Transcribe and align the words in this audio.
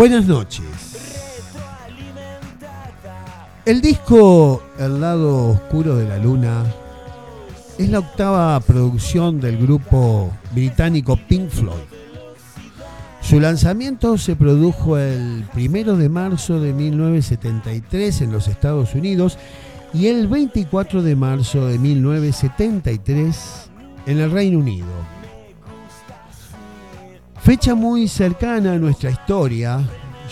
Buenas 0.00 0.26
noches. 0.26 0.64
El 3.66 3.82
disco 3.82 4.62
El 4.78 4.98
lado 4.98 5.50
oscuro 5.50 5.94
de 5.94 6.08
la 6.08 6.16
luna 6.16 6.64
es 7.76 7.90
la 7.90 7.98
octava 7.98 8.58
producción 8.60 9.42
del 9.42 9.58
grupo 9.58 10.32
británico 10.54 11.18
Pink 11.28 11.50
Floyd. 11.50 11.84
Su 13.20 13.40
lanzamiento 13.40 14.16
se 14.16 14.36
produjo 14.36 14.96
el 14.96 15.44
primero 15.52 15.98
de 15.98 16.08
marzo 16.08 16.58
de 16.60 16.72
1973 16.72 18.22
en 18.22 18.32
los 18.32 18.48
Estados 18.48 18.94
Unidos 18.94 19.36
y 19.92 20.06
el 20.06 20.28
24 20.28 21.02
de 21.02 21.14
marzo 21.14 21.66
de 21.66 21.78
1973 21.78 23.70
en 24.06 24.18
el 24.18 24.30
Reino 24.30 24.60
Unido. 24.60 25.19
Fecha 27.50 27.74
muy 27.74 28.06
cercana 28.06 28.74
a 28.74 28.78
nuestra 28.78 29.10
historia, 29.10 29.80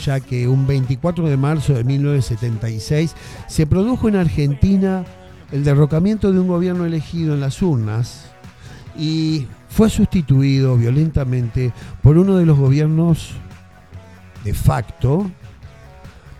ya 0.04 0.20
que 0.20 0.46
un 0.46 0.68
24 0.68 1.26
de 1.28 1.36
marzo 1.36 1.74
de 1.74 1.82
1976 1.82 3.12
se 3.48 3.66
produjo 3.66 4.08
en 4.08 4.14
Argentina 4.14 5.04
el 5.50 5.64
derrocamiento 5.64 6.32
de 6.32 6.38
un 6.38 6.46
gobierno 6.46 6.84
elegido 6.84 7.34
en 7.34 7.40
las 7.40 7.60
urnas 7.60 8.30
y 8.96 9.48
fue 9.68 9.90
sustituido 9.90 10.76
violentamente 10.76 11.72
por 12.04 12.18
uno 12.18 12.36
de 12.36 12.46
los 12.46 12.56
gobiernos 12.56 13.30
de 14.44 14.54
facto 14.54 15.28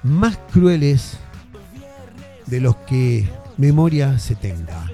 más 0.05 0.39
crueles 0.53 1.19
de 2.47 2.61
los 2.61 2.77
que 2.87 3.29
memoria 3.57 4.21
se 4.21 4.37
tenga. 4.37 4.89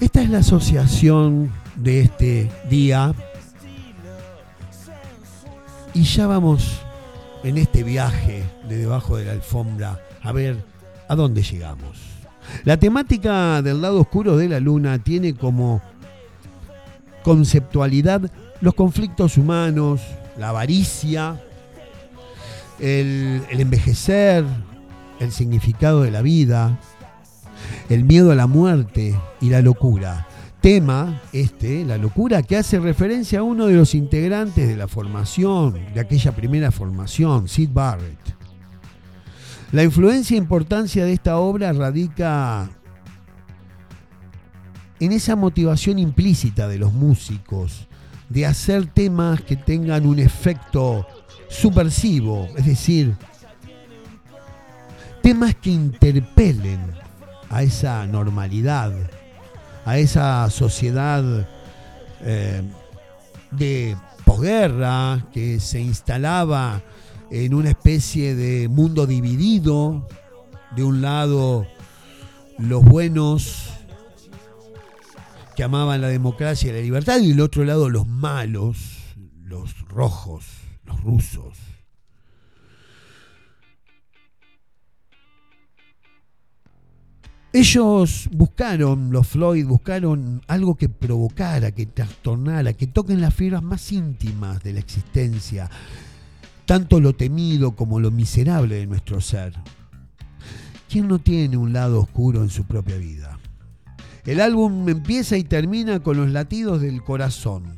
Esta 0.00 0.22
es 0.22 0.28
la 0.28 0.38
asociación 0.38 1.52
de 1.76 2.00
este 2.00 2.50
día 2.68 3.14
y 5.94 6.02
ya 6.02 6.26
vamos 6.26 6.80
en 7.44 7.56
este 7.56 7.84
viaje 7.84 8.44
de 8.68 8.76
debajo 8.76 9.16
de 9.16 9.26
la 9.26 9.32
alfombra 9.32 10.00
a 10.22 10.32
ver 10.32 10.64
a 11.08 11.14
dónde 11.14 11.42
llegamos. 11.42 11.98
La 12.64 12.76
temática 12.76 13.62
del 13.62 13.80
lado 13.80 14.00
oscuro 14.00 14.36
de 14.36 14.48
la 14.48 14.60
luna 14.60 14.98
tiene 14.98 15.34
como 15.34 15.80
conceptualidad 17.22 18.30
los 18.60 18.74
conflictos 18.74 19.38
humanos, 19.38 20.00
la 20.38 20.50
avaricia, 20.50 21.40
el, 22.80 23.42
envejecer, 23.50 24.44
el 25.20 25.32
significado 25.32 26.02
de 26.02 26.10
la 26.10 26.22
vida, 26.22 26.78
el 27.88 28.04
miedo 28.04 28.32
a 28.32 28.34
la 28.34 28.46
muerte 28.46 29.14
y 29.40 29.50
la 29.50 29.62
locura. 29.62 30.26
Tema 30.64 31.20
este, 31.34 31.84
la 31.84 31.98
locura, 31.98 32.42
que 32.42 32.56
hace 32.56 32.80
referencia 32.80 33.40
a 33.40 33.42
uno 33.42 33.66
de 33.66 33.74
los 33.74 33.94
integrantes 33.94 34.66
de 34.66 34.78
la 34.78 34.88
formación, 34.88 35.74
de 35.92 36.00
aquella 36.00 36.34
primera 36.34 36.70
formación, 36.70 37.48
Sid 37.48 37.68
Barrett. 37.70 38.34
La 39.72 39.82
influencia 39.84 40.36
e 40.36 40.38
importancia 40.38 41.04
de 41.04 41.12
esta 41.12 41.36
obra 41.36 41.70
radica 41.74 42.70
en 45.00 45.12
esa 45.12 45.36
motivación 45.36 45.98
implícita 45.98 46.66
de 46.66 46.78
los 46.78 46.94
músicos 46.94 47.86
de 48.30 48.46
hacer 48.46 48.86
temas 48.86 49.42
que 49.42 49.56
tengan 49.56 50.06
un 50.06 50.18
efecto 50.18 51.06
subversivo, 51.50 52.48
es 52.56 52.64
decir, 52.64 53.14
temas 55.22 55.56
que 55.56 55.68
interpelen 55.68 56.80
a 57.50 57.62
esa 57.62 58.06
normalidad, 58.06 58.94
a 59.84 59.98
esa 59.98 60.48
sociedad 60.50 61.46
eh, 62.22 62.62
de 63.50 63.96
posguerra 64.24 65.26
que 65.32 65.60
se 65.60 65.80
instalaba 65.80 66.82
en 67.30 67.54
una 67.54 67.70
especie 67.70 68.34
de 68.34 68.68
mundo 68.68 69.06
dividido, 69.06 70.08
de 70.74 70.84
un 70.84 71.02
lado 71.02 71.66
los 72.58 72.84
buenos 72.84 73.70
que 75.56 75.62
amaban 75.62 76.00
la 76.00 76.08
democracia 76.08 76.70
y 76.70 76.74
la 76.74 76.80
libertad 76.80 77.18
y 77.20 77.28
del 77.28 77.40
otro 77.40 77.64
lado 77.64 77.88
los 77.88 78.06
malos, 78.06 78.76
los 79.44 79.78
rojos, 79.88 80.44
los 80.84 81.00
rusos. 81.02 81.73
Ellos 87.56 88.28
buscaron, 88.32 89.12
los 89.12 89.28
Floyd 89.28 89.64
buscaron 89.64 90.42
algo 90.48 90.74
que 90.74 90.88
provocara, 90.88 91.70
que 91.70 91.86
trastornara, 91.86 92.72
que 92.72 92.88
toquen 92.88 93.20
las 93.20 93.32
fibras 93.32 93.62
más 93.62 93.92
íntimas 93.92 94.60
de 94.64 94.72
la 94.72 94.80
existencia, 94.80 95.70
tanto 96.66 96.98
lo 96.98 97.14
temido 97.14 97.76
como 97.76 98.00
lo 98.00 98.10
miserable 98.10 98.74
de 98.74 98.88
nuestro 98.88 99.20
ser. 99.20 99.54
¿Quién 100.90 101.06
no 101.06 101.20
tiene 101.20 101.56
un 101.56 101.72
lado 101.72 102.00
oscuro 102.00 102.42
en 102.42 102.50
su 102.50 102.64
propia 102.64 102.96
vida? 102.96 103.38
El 104.26 104.40
álbum 104.40 104.88
empieza 104.88 105.36
y 105.36 105.44
termina 105.44 106.00
con 106.00 106.16
los 106.16 106.30
latidos 106.30 106.80
del 106.80 107.04
corazón. 107.04 107.76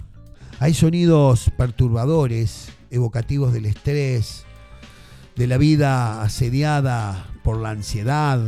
Hay 0.59 0.73
sonidos 0.73 1.51
perturbadores, 1.59 2.71
evocativos 2.91 3.53
del 3.53 3.67
estrés, 3.67 4.47
de 5.37 5.47
la 5.47 5.59
vida 5.59 6.23
asediada 6.23 7.27
por 7.45 7.61
la 7.61 7.69
ansiedad, 7.69 8.41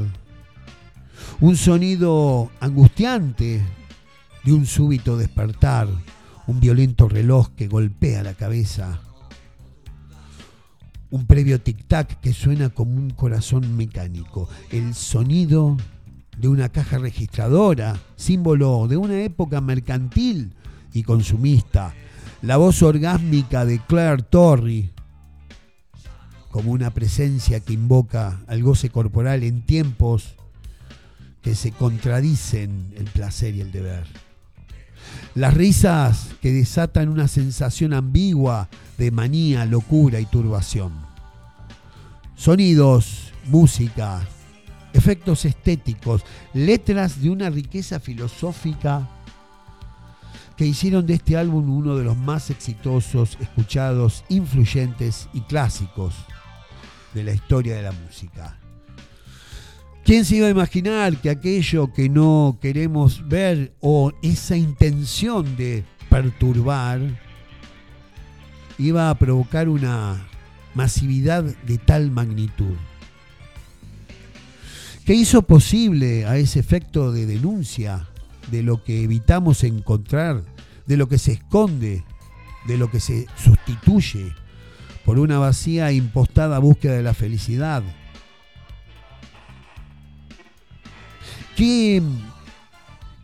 un 1.40 1.56
sonido 1.56 2.50
angustiante 2.58 3.62
de 4.44 4.52
un 4.52 4.66
súbito 4.66 5.16
despertar, 5.16 5.88
un 6.48 6.58
violento 6.58 7.08
reloj 7.08 7.50
que 7.54 7.68
golpea 7.68 8.24
la 8.24 8.34
cabeza, 8.34 9.00
un 11.10 11.26
previo 11.26 11.62
tic-tac 11.62 12.18
que 12.20 12.32
suena 12.32 12.70
como 12.70 12.96
un 12.96 13.10
corazón 13.10 13.76
mecánico, 13.76 14.48
el 14.72 14.94
sonido 14.94 15.76
de 16.36 16.48
una 16.48 16.70
caja 16.70 16.98
registradora, 16.98 17.96
símbolo 18.16 18.88
de 18.88 18.96
una 18.96 19.20
época 19.22 19.60
mercantil 19.60 20.54
y 20.92 21.04
consumista, 21.04 21.94
la 22.42 22.56
voz 22.56 22.82
orgásmica 22.82 23.64
de 23.64 23.78
Claire 23.78 24.22
Torrey, 24.24 24.90
como 26.50 26.72
una 26.72 26.90
presencia 26.90 27.60
que 27.60 27.74
invoca 27.74 28.40
al 28.48 28.62
goce 28.64 28.90
corporal 28.90 29.44
en 29.44 29.62
tiempos 29.62 30.34
que 31.48 31.54
se 31.54 31.72
contradicen 31.72 32.92
el 32.94 33.06
placer 33.06 33.54
y 33.54 33.62
el 33.62 33.72
deber. 33.72 34.04
Las 35.34 35.54
risas 35.54 36.28
que 36.42 36.52
desatan 36.52 37.08
una 37.08 37.26
sensación 37.26 37.94
ambigua 37.94 38.68
de 38.98 39.10
manía, 39.10 39.64
locura 39.64 40.20
y 40.20 40.26
turbación. 40.26 40.92
Sonidos, 42.36 43.32
música, 43.46 44.20
efectos 44.92 45.46
estéticos, 45.46 46.22
letras 46.52 47.22
de 47.22 47.30
una 47.30 47.48
riqueza 47.48 47.98
filosófica 47.98 49.08
que 50.54 50.66
hicieron 50.66 51.06
de 51.06 51.14
este 51.14 51.38
álbum 51.38 51.70
uno 51.70 51.96
de 51.96 52.04
los 52.04 52.18
más 52.18 52.50
exitosos, 52.50 53.38
escuchados, 53.40 54.22
influyentes 54.28 55.30
y 55.32 55.40
clásicos 55.40 56.14
de 57.14 57.24
la 57.24 57.32
historia 57.32 57.74
de 57.74 57.84
la 57.84 57.92
música. 57.92 58.57
¿Quién 60.08 60.24
se 60.24 60.36
iba 60.36 60.46
a 60.46 60.50
imaginar 60.50 61.20
que 61.20 61.28
aquello 61.28 61.92
que 61.92 62.08
no 62.08 62.56
queremos 62.62 63.28
ver 63.28 63.74
o 63.80 64.10
esa 64.22 64.56
intención 64.56 65.54
de 65.58 65.84
perturbar 66.08 66.98
iba 68.78 69.10
a 69.10 69.18
provocar 69.18 69.68
una 69.68 70.26
masividad 70.74 71.44
de 71.44 71.76
tal 71.76 72.10
magnitud? 72.10 72.74
¿Qué 75.04 75.12
hizo 75.12 75.42
posible 75.42 76.24
a 76.24 76.38
ese 76.38 76.58
efecto 76.58 77.12
de 77.12 77.26
denuncia 77.26 78.08
de 78.50 78.62
lo 78.62 78.82
que 78.82 79.02
evitamos 79.02 79.62
encontrar, 79.62 80.42
de 80.86 80.96
lo 80.96 81.10
que 81.10 81.18
se 81.18 81.32
esconde, 81.32 82.02
de 82.66 82.78
lo 82.78 82.90
que 82.90 83.00
se 83.00 83.26
sustituye 83.36 84.32
por 85.04 85.18
una 85.18 85.38
vacía 85.38 85.92
impostada 85.92 86.58
búsqueda 86.60 86.94
de 86.94 87.02
la 87.02 87.12
felicidad? 87.12 87.82
¿Qué, 91.58 92.00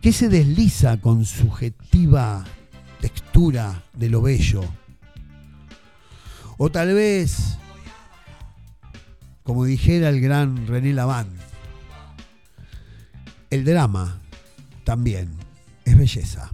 ¿Qué 0.02 0.12
se 0.12 0.28
desliza 0.28 1.00
con 1.00 1.25
subjetiva 1.25 2.44
textura 3.00 3.84
de 3.92 4.08
lo 4.08 4.22
bello? 4.22 4.64
O 6.58 6.69
tal 6.69 6.94
vez, 6.94 7.58
como 9.44 9.64
dijera 9.64 10.08
el 10.08 10.20
gran 10.20 10.66
René 10.66 10.92
Lavand, 10.94 11.31
el 13.50 13.64
drama 13.64 14.19
también 14.82 15.30
es 15.84 15.96
belleza. 15.96 16.53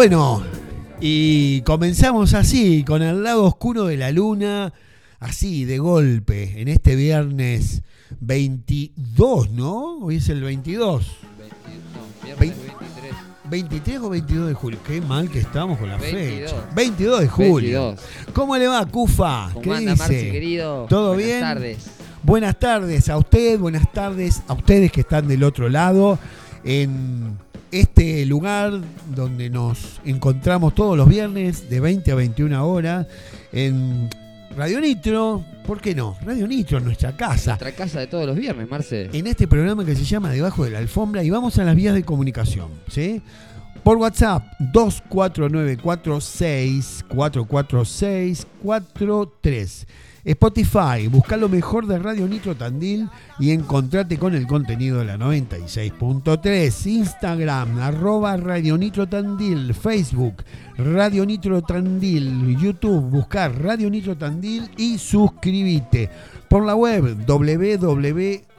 Bueno, 0.00 0.42
y 0.98 1.60
comenzamos 1.60 2.32
así, 2.32 2.84
con 2.84 3.02
el 3.02 3.22
lado 3.22 3.44
oscuro 3.44 3.84
de 3.84 3.98
la 3.98 4.10
luna, 4.12 4.72
así, 5.18 5.66
de 5.66 5.76
golpe, 5.76 6.58
en 6.58 6.68
este 6.68 6.96
viernes 6.96 7.82
22, 8.20 9.50
¿no? 9.50 9.98
Hoy 9.98 10.16
es 10.16 10.30
el 10.30 10.40
22. 10.40 11.04
Viernes 12.24 12.38
Vein- 12.40 12.54
23. 12.80 13.14
23 13.50 13.98
o 13.98 14.08
22 14.08 14.48
de 14.48 14.54
julio. 14.54 14.78
Qué 14.86 15.02
mal 15.02 15.28
que 15.28 15.40
estamos 15.40 15.78
con 15.78 15.90
la 15.90 15.98
22. 15.98 16.50
fecha. 16.50 16.70
22 16.74 17.20
de 17.20 17.28
julio. 17.28 17.86
22. 17.88 18.00
¿Cómo 18.32 18.56
le 18.56 18.68
va, 18.68 18.86
Cufa? 18.86 19.50
¿Cómo 19.52 19.60
¿Qué 19.60 19.70
anda, 19.70 19.92
dice? 19.92 20.02
Marce, 20.02 20.30
querido? 20.32 20.86
¿Todo 20.88 21.08
Buenas 21.08 21.26
bien? 21.26 21.40
tardes. 21.42 21.86
Buenas 22.22 22.58
tardes 22.58 23.08
a 23.10 23.18
usted, 23.18 23.58
buenas 23.58 23.92
tardes 23.92 24.40
a 24.48 24.54
ustedes 24.54 24.90
que 24.90 25.02
están 25.02 25.28
del 25.28 25.44
otro 25.44 25.68
lado 25.68 26.18
en 26.64 27.36
este 27.72 28.24
lugar 28.26 28.80
donde 29.14 29.48
nos 29.50 30.00
encontramos 30.04 30.74
todos 30.74 30.96
los 30.96 31.08
viernes 31.08 31.70
de 31.70 31.80
20 31.80 32.12
a 32.12 32.14
21 32.14 32.66
horas 32.66 33.06
en 33.52 34.08
Radio 34.56 34.80
Nitro, 34.80 35.44
¿por 35.66 35.78
qué 35.80 35.94
no? 35.94 36.16
Radio 36.24 36.48
Nitro, 36.48 36.80
nuestra 36.80 37.16
casa. 37.16 37.52
Nuestra 37.52 37.70
casa 37.72 38.00
de 38.00 38.08
todos 38.08 38.26
los 38.26 38.36
viernes, 38.36 38.68
Marce. 38.68 39.08
En 39.12 39.28
este 39.28 39.46
programa 39.46 39.84
que 39.84 39.94
se 39.94 40.04
llama 40.04 40.30
Debajo 40.30 40.64
de 40.64 40.70
la 40.70 40.78
Alfombra 40.78 41.22
y 41.22 41.30
vamos 41.30 41.56
a 41.58 41.64
las 41.64 41.76
vías 41.76 41.94
de 41.94 42.02
comunicación, 42.02 42.68
¿sí? 42.88 43.22
Por 43.84 43.98
WhatsApp 43.98 44.42
24946446 44.74 47.04
44643. 47.08 49.86
Spotify, 50.24 51.08
busca 51.08 51.36
lo 51.36 51.48
mejor 51.48 51.86
de 51.86 51.98
Radio 51.98 52.28
Nitro 52.28 52.54
Tandil 52.54 53.08
y 53.38 53.52
encontrate 53.52 54.18
con 54.18 54.34
el 54.34 54.46
contenido 54.46 54.98
de 54.98 55.06
la 55.06 55.16
96.3. 55.16 56.86
Instagram, 56.86 57.78
arroba 57.78 58.36
Radio 58.36 58.76
Nitro 58.76 59.08
Tandil. 59.08 59.74
Facebook, 59.74 60.44
Radio 60.76 61.24
Nitro 61.24 61.62
Tandil. 61.62 62.56
YouTube, 62.58 63.10
buscar 63.10 63.62
Radio 63.62 63.88
Nitro 63.88 64.16
Tandil 64.16 64.70
y 64.76 64.98
suscríbete. 64.98 66.10
Por 66.48 66.66
la 66.66 66.74
web 66.74 67.16
www 67.26 68.50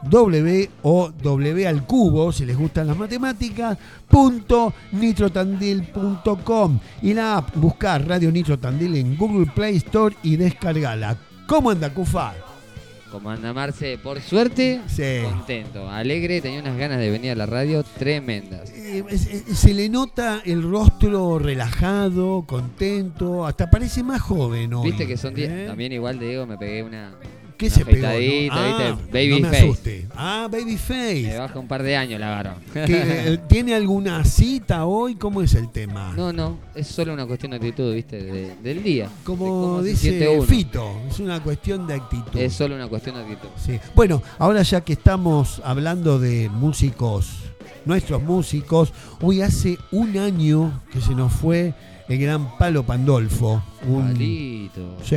al 1.68 1.86
cubo, 1.86 2.32
si 2.32 2.46
les 2.46 2.58
gustan 2.58 2.88
las 2.88 2.98
matemáticas, 2.98 3.78
punto 4.08 4.74
nitrotandil.com 4.94 6.80
y 7.02 7.14
la 7.14 7.38
app 7.38 7.56
buscar 7.56 8.08
Radio 8.08 8.32
Nitro 8.32 8.58
Tandil 8.58 8.96
en 8.96 9.16
Google 9.18 9.52
Play 9.54 9.78
Store 9.78 10.16
y 10.24 10.38
descargala. 10.38 11.18
¿Cómo 11.52 11.70
anda, 11.70 11.90
Cufa? 11.94 12.34
¿Cómo 13.12 13.30
anda, 13.30 13.52
Marce? 13.52 13.98
Por 13.98 14.22
suerte, 14.22 14.80
Sí. 14.88 15.20
contento, 15.30 15.90
alegre, 15.90 16.40
tenía 16.40 16.62
unas 16.62 16.78
ganas 16.78 16.98
de 17.00 17.10
venir 17.12 17.32
a 17.32 17.36
la 17.36 17.46
radio 17.46 17.84
tremendas. 17.84 18.72
Eh, 18.74 19.04
se 19.54 19.74
le 19.74 19.90
nota 19.90 20.42
el 20.46 20.64
rostro 20.64 21.40
relajado, 21.40 22.46
contento, 22.48 23.46
hasta 23.46 23.70
parece 23.70 24.02
más 24.02 24.22
joven 24.22 24.74
hoy. 24.76 24.92
Viste 24.92 25.06
que 25.06 25.18
son 25.18 25.34
días. 25.34 25.52
¿eh? 25.52 25.66
También 25.68 25.92
igual 25.92 26.20
Diego 26.20 26.46
me 26.48 26.58
pegué 26.58 26.84
una. 26.84 27.12
¿Qué 27.62 27.68
una 27.68 27.76
se 27.76 27.86
pegó? 27.86 28.08
no? 28.08 28.14
Ah, 28.54 28.66
¿viste? 28.68 28.90
no 28.90 28.98
Baby 29.14 29.42
me 29.42 29.50
face. 29.50 29.58
asuste. 29.64 30.08
Ah, 30.16 30.48
Me 30.52 30.60
Babyface. 30.60 31.38
baja 31.38 31.60
un 31.60 31.68
par 31.68 31.84
de 31.84 31.96
años 31.96 32.20
la. 32.20 32.56
Que, 32.74 32.84
eh, 33.34 33.40
¿Tiene 33.48 33.74
alguna 33.76 34.24
cita 34.26 34.86
hoy? 34.86 35.16
¿Cómo 35.16 35.42
es 35.42 35.54
el 35.56 35.70
tema? 35.72 36.14
No, 36.16 36.34
no, 36.34 36.58
es 36.76 36.88
solo 36.88 37.14
una 37.14 37.26
cuestión 37.26 37.52
de 37.52 37.58
actitud, 37.58 37.94
¿viste? 37.94 38.22
De- 38.24 38.56
del 38.62 38.84
día. 38.84 39.06
de 39.06 39.12
Como 39.24 39.82
siente 39.84 40.28
dice. 40.28 40.42
Fito, 40.48 40.92
es 41.10 41.20
una 41.20 41.42
cuestión 41.42 41.88
de 41.88 41.94
actitud. 41.96 42.40
Es 42.40 42.54
solo 42.54 42.76
una 42.76 42.88
cuestión 42.88 43.16
de 43.16 43.22
actitud. 43.22 43.50
Sí. 43.64 43.80
Bueno, 43.96 44.22
ahora 44.40 44.62
ya 44.64 44.82
que 44.82 44.94
estamos 44.94 45.62
hablando 45.64 46.20
de 46.20 46.50
músicos, 46.50 47.30
nuestros 47.86 48.22
músicos, 48.24 48.94
hoy 49.22 49.42
hace 49.42 49.78
un 49.92 50.18
año 50.18 50.82
que 50.92 51.02
se 51.02 51.14
nos 51.16 51.32
fue 51.32 51.74
el 52.12 52.20
gran 52.20 52.58
Palo 52.58 52.84
Pandolfo. 52.84 53.64
Un, 53.88 54.12
Palito. 54.12 54.98
sí, 55.02 55.16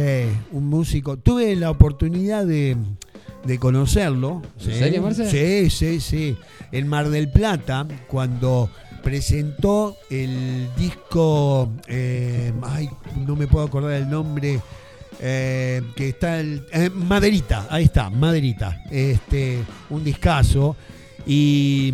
un 0.53 0.69
músico. 0.69 1.17
Tuve 1.17 1.57
la 1.57 1.71
oportunidad 1.71 2.47
de, 2.47 2.77
de 3.45 3.59
conocerlo. 3.59 4.43
¿En 4.61 4.65
sí. 4.65 4.79
serio, 4.79 5.03
Marce? 5.03 5.29
Sí, 5.29 5.71
sí, 5.71 6.01
sí. 6.01 6.37
En 6.71 6.87
Mar 6.87 7.11
del 7.11 7.29
Plata, 7.29 7.85
cuando 8.07 8.71
presentó 9.03 9.97
el 10.09 10.69
disco, 10.77 11.69
eh, 11.89 12.53
ay, 12.63 12.89
no 13.27 13.35
me 13.35 13.49
puedo 13.49 13.67
acordar 13.67 13.95
el 13.95 14.09
nombre, 14.09 14.61
eh, 15.21 15.83
que 15.97 16.11
está 16.11 16.39
el, 16.39 16.65
eh, 16.73 16.91
Maderita, 16.91 17.67
ahí 17.71 17.85
está, 17.85 18.09
Maderita, 18.09 18.85
este, 18.91 19.65
un 19.91 20.05
discazo 20.05 20.77
y 21.27 21.93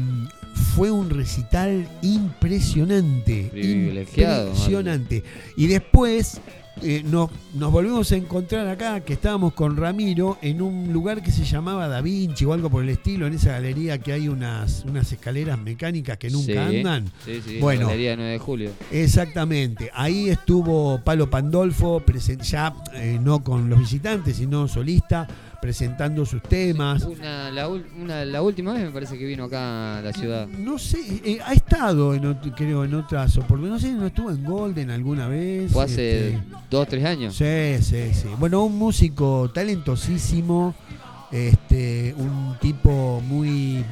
fue 0.54 0.90
un 0.90 1.11
recital 1.11 1.88
impresionante, 2.02 3.49
Privilegiado, 3.50 4.49
impresionante. 4.49 5.23
Y 5.57 5.66
después 5.66 6.40
eh, 6.83 7.02
nos, 7.04 7.30
nos 7.54 7.71
volvimos 7.71 8.11
a 8.12 8.16
encontrar 8.16 8.66
acá, 8.69 9.00
que 9.00 9.12
estábamos 9.12 9.52
con 9.52 9.76
Ramiro 9.76 10.38
en 10.40 10.62
un 10.62 10.92
lugar 10.92 11.23
que 11.23 11.30
se 11.30 11.45
llamaba 11.45 11.88
Da 11.88 12.00
Vinci 12.00 12.45
o 12.45 12.52
algo 12.52 12.71
por 12.71 12.83
el 12.83 12.88
estilo, 12.88 13.26
en 13.26 13.35
esa 13.35 13.52
galería 13.52 13.99
que 13.99 14.12
hay 14.12 14.28
unas, 14.28 14.85
unas 14.87 15.12
escaleras 15.12 15.59
mecánicas 15.59 16.16
que 16.16 16.30
nunca 16.30 16.71
Sí, 16.71 16.76
andan. 16.78 17.11
Sí, 17.25 17.42
sí, 17.47 17.59
Bueno. 17.61 17.87
Galería 17.87 18.16
9 18.16 18.33
de 18.33 18.38
julio. 18.38 18.71
Exactamente, 18.90 19.90
ahí 19.92 20.30
estuvo 20.30 21.00
Palo 21.04 21.28
Pandolfo, 21.28 22.02
ya 22.42 22.75
eh, 22.95 23.19
no 23.21 23.45
con 23.45 23.69
los 23.69 23.78
visitantes, 23.78 24.37
sino 24.37 24.66
solista, 24.66 25.28
presentando 25.61 26.25
sus 26.25 26.43
temas. 26.43 27.02
Una, 27.02 27.50
la, 27.50 27.69
ul- 27.69 27.85
una- 28.00 28.25
la 28.25 28.40
última 28.43 28.73
vez 28.73 28.85
me 28.85 28.90
parece 28.90 29.19
que 29.19 29.25
vino 29.26 29.45
acá 29.45 29.99
a 29.99 30.02
la 30.02 30.12
ciudad. 30.12 30.47
No 30.49 30.79
sé, 30.79 30.99
eh, 31.25 31.38
ha 31.45 31.52
estado, 31.52 32.14
en 32.14 32.35
creo, 32.57 32.85
en 32.85 32.95
otras 32.95 33.37
oportunidades. 33.37 33.83
No 33.83 33.88
sé, 33.90 33.95
no 33.95 34.07
estuvo 34.07 34.31
en 34.31 34.45
Golden 34.45 34.90
alguna 34.90 35.29
vez. 35.29 35.71
Fue 35.73 35.85
hace 35.85 36.29
este, 36.35 36.43
dos, 36.71 36.88
tres 36.88 37.05
años. 37.05 37.35
Sí, 37.37 37.76
sí, 37.83 38.14
sí. 38.14 38.29
Bueno, 38.38 38.64
un 38.64 38.79
músico 38.79 39.50
talentosísimo, 39.52 40.75
este, 41.31 42.14
un 42.17 42.57
tipo 42.61 43.21
muy, 43.26 43.85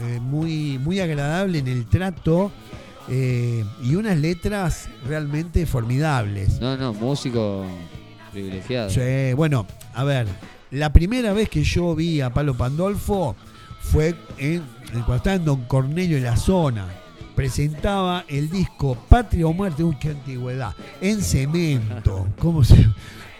eh, 0.00 0.18
muy, 0.20 0.78
muy 0.78 1.00
agradable 1.00 1.58
en 1.60 1.68
el 1.68 1.86
trato 1.86 2.52
eh, 3.08 3.64
y 3.82 3.94
unas 3.94 4.18
letras 4.18 4.88
realmente 5.06 5.64
formidables. 5.64 6.60
No, 6.60 6.76
no, 6.76 6.92
músico 6.92 7.64
privilegiado. 8.32 8.90
Sí, 8.90 9.32
bueno, 9.34 9.66
a 9.94 10.04
ver, 10.04 10.26
la 10.70 10.92
primera 10.92 11.32
vez 11.32 11.48
que 11.48 11.62
yo 11.64 11.94
vi 11.94 12.20
a 12.20 12.30
Palo 12.32 12.54
Pandolfo 12.56 13.34
fue 13.80 14.14
en, 14.38 14.62
cuando 14.92 15.16
estaba 15.16 15.36
en 15.36 15.44
Don 15.44 15.64
Cornelio 15.64 16.16
en 16.18 16.24
la 16.24 16.36
zona. 16.36 16.86
Presentaba 17.34 18.24
el 18.28 18.50
disco 18.50 18.96
Patria 19.08 19.46
o 19.46 19.52
Muerte, 19.52 19.84
uy, 19.84 19.96
qué 20.00 20.08
antigüedad, 20.10 20.74
en 21.00 21.22
cemento. 21.22 22.26
¿Cómo 22.38 22.64
se, 22.64 22.84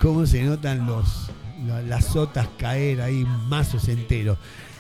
cómo 0.00 0.24
se 0.24 0.44
notan 0.44 0.86
los, 0.86 1.30
la- 1.66 1.82
las 1.82 2.04
sotas 2.04 2.48
caer 2.58 3.00
ahí, 3.02 3.26
mazos 3.48 3.88
enteros? 3.88 4.38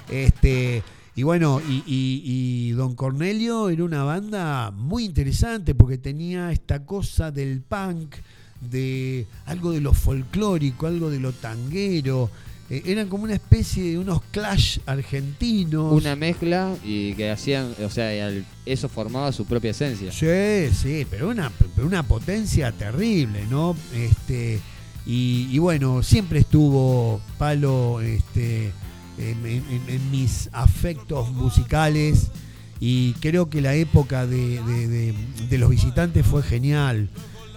Este, 0.08 0.84
y 1.16 1.24
bueno, 1.24 1.60
y, 1.68 1.82
y- 1.84 2.22
y 2.24 2.70
Don 2.70 2.94
Cornelio 2.94 3.68
era 3.70 3.82
una 3.82 4.04
banda 4.04 4.70
muy 4.70 5.04
interesante 5.04 5.74
porque 5.74 5.98
tenía 5.98 6.52
esta 6.52 6.86
cosa 6.86 7.32
del 7.32 7.60
punk, 7.60 8.14
de 8.60 9.26
algo 9.46 9.72
de 9.72 9.80
lo 9.80 9.94
folclórico, 9.94 10.86
algo 10.86 11.10
de 11.10 11.20
lo 11.20 11.32
tanguero. 11.32 12.30
Eh, 12.70 12.82
eran 12.86 13.08
como 13.08 13.24
una 13.24 13.32
especie 13.34 13.82
de 13.92 13.98
unos 13.98 14.20
clash 14.30 14.78
argentinos. 14.84 15.92
Una 15.92 16.16
mezcla 16.16 16.74
y 16.84 17.14
que 17.14 17.30
hacían, 17.30 17.72
o 17.82 17.88
sea, 17.90 18.30
eso 18.66 18.88
formaba 18.88 19.32
su 19.32 19.46
propia 19.46 19.70
esencia. 19.70 20.12
Sí, 20.12 20.74
sí, 20.74 21.06
pero 21.10 21.28
una, 21.30 21.50
pero 21.74 21.86
una 21.86 22.02
potencia 22.02 22.70
terrible, 22.72 23.46
¿no? 23.48 23.74
Este, 23.94 24.60
y, 25.06 25.48
y 25.50 25.58
bueno, 25.58 26.02
siempre 26.02 26.40
estuvo 26.40 27.20
Palo 27.38 28.02
este, 28.02 28.72
en, 29.16 29.46
en- 29.46 29.64
en 29.88 30.10
mis 30.10 30.50
afectos 30.52 31.30
musicales 31.32 32.28
y 32.80 33.14
creo 33.14 33.48
que 33.48 33.62
la 33.62 33.74
época 33.74 34.26
de, 34.26 34.62
de- 34.62 34.88
de- 34.88 35.14
de 35.48 35.58
los 35.58 35.70
visitantes 35.70 36.26
fue 36.26 36.42
genial. 36.42 37.08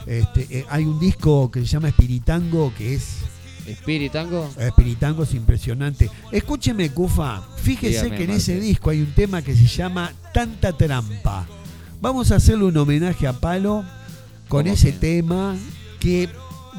Este, 0.06 0.48
eh, 0.50 0.66
hay 0.70 0.86
un 0.86 1.00
disco 1.00 1.52
que 1.52 1.60
se 1.62 1.68
llama 1.68 1.90
Espiritango 1.90 2.74
que 2.78 2.96
es 2.96 3.20
Spirit 3.68 4.12
Tango, 4.12 4.50
Espiritango 4.58 5.24
es 5.24 5.34
impresionante. 5.34 6.10
Escúcheme, 6.32 6.90
Cufa. 6.92 7.42
Fíjese 7.58 8.04
Dígame, 8.06 8.18
que 8.18 8.24
en 8.24 8.30
ese 8.32 8.60
disco 8.60 8.90
hay 8.90 9.02
un 9.02 9.14
tema 9.14 9.42
que 9.42 9.56
se 9.56 9.68
llama 9.68 10.12
Tanta 10.34 10.74
Trampa. 10.74 11.48
Vamos 12.02 12.32
a 12.32 12.38
hacerle 12.38 12.66
un 12.66 12.78
homenaje 12.78 13.28
a 13.28 13.34
Palo 13.34 13.86
con 14.48 14.64
¿Cómo 14.64 14.74
ese 14.74 14.92
tema 14.92 15.56
que 16.00 16.28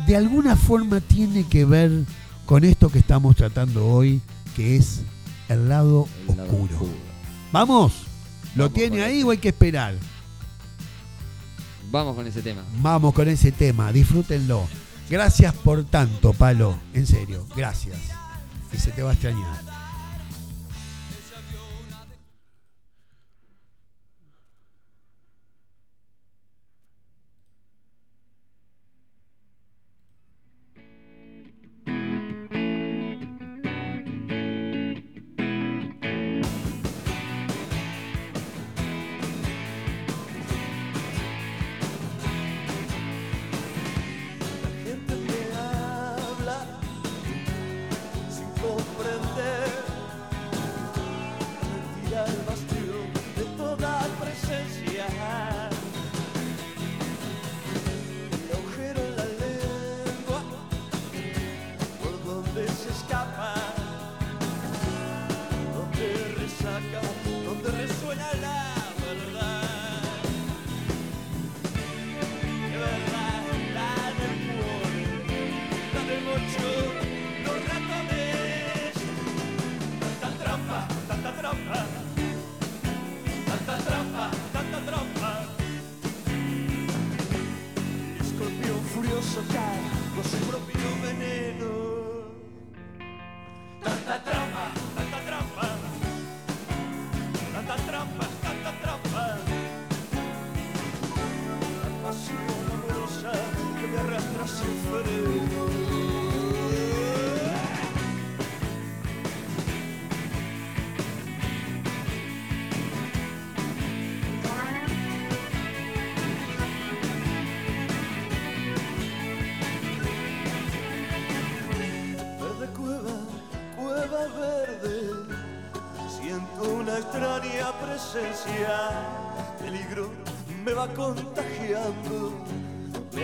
de 0.07 0.17
alguna 0.17 0.57
forma 0.57 1.01
tiene 1.01 1.47
que 1.47 1.65
ver 1.65 1.91
con 2.47 2.65
esto 2.65 2.91
que 2.91 2.99
estamos 2.99 3.37
tratando 3.37 3.87
hoy, 3.87 4.21
que 4.57 4.77
es 4.77 5.03
el 5.49 5.69
lado 5.69 6.09
el 6.29 6.37
lado 6.37 6.51
oscuro. 6.53 6.89
¿Vamos? 7.53 7.93
¿Lo 8.57 8.65
Vamos 8.65 8.75
tiene 8.75 9.03
ahí 9.03 9.19
ese. 9.19 9.25
o 9.25 9.31
hay 9.31 9.39
que 9.39 9.49
esperar? 9.49 9.95
Vamos 11.93 12.17
con 12.17 12.27
ese 12.27 12.41
tema. 12.41 12.65
Vamos 12.79 13.13
con 13.13 13.29
ese 13.29 13.53
tema, 13.53 13.93
disfrútenlo. 13.93 14.67
Gracias 15.11 15.53
por 15.53 15.85
tanto, 15.85 16.33
Palo. 16.33 16.75
En 16.95 17.07
serio, 17.07 17.47
gracias. 17.55 17.99
Y 18.73 18.79
se 18.79 18.93
te 18.93 19.03
va 19.03 19.11
a 19.11 19.13
extrañar. 19.13 19.82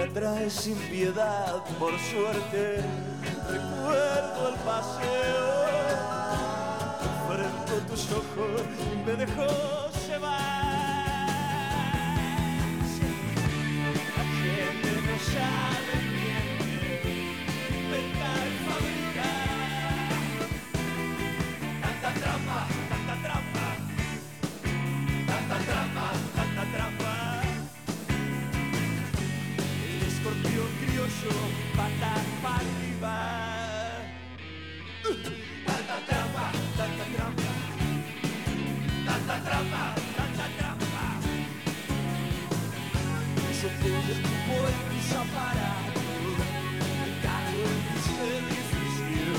Me 0.08 0.20
atrae 0.20 0.50
sin 0.50 0.76
piedad, 0.90 1.62
por 1.78 1.92
suerte, 1.98 2.80
recuerdo 3.48 4.48
el 4.48 4.54
paseo, 4.64 5.58
frente 7.28 7.86
tus 7.88 8.12
ojos 8.12 8.62
me 9.06 9.12
dejó 9.12 9.97
criollo, 31.20 31.36
patas 31.76 32.24
para 32.42 32.56
arriba. 32.56 33.14
Tanta 35.66 35.96
trampa, 36.06 36.52
tanta 36.76 37.04
trampa, 37.14 37.52
tanta 39.06 39.36
trampa, 39.44 39.94
tanta 40.16 40.46
trampa. 40.58 41.04
Yo 43.60 43.68
puedo 43.80 44.00
por 44.46 44.64
el 44.68 44.78
piso 44.90 45.16
aparato, 45.18 46.00
me 46.08 47.06
en 47.64 47.80
ese 47.96 48.16
edificio. 48.38 49.34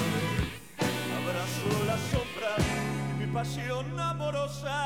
Abrazo 1.18 1.72
la 1.86 1.98
sombra 2.12 2.52
de 3.18 3.26
mi 3.26 3.32
pasión 3.32 4.00
amorosa. 4.00 4.78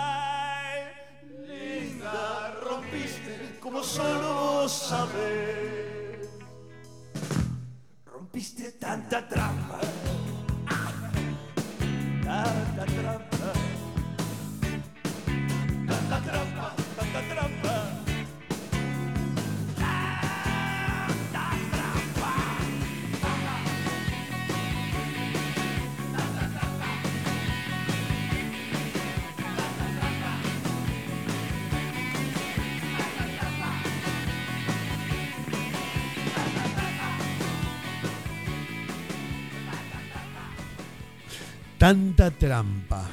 Linda, 1.48 2.54
rompiste 2.64 3.58
como 3.60 3.84
solo 3.84 4.34
vos 4.34 4.72
sabés. 4.72 5.83
Rompiste 8.34 8.80
tanta 8.80 9.22
trampa, 9.22 9.78
tanta 12.24 12.84
trampa, 12.84 13.23
Tanta 41.84 42.32
trampa. 42.32 43.06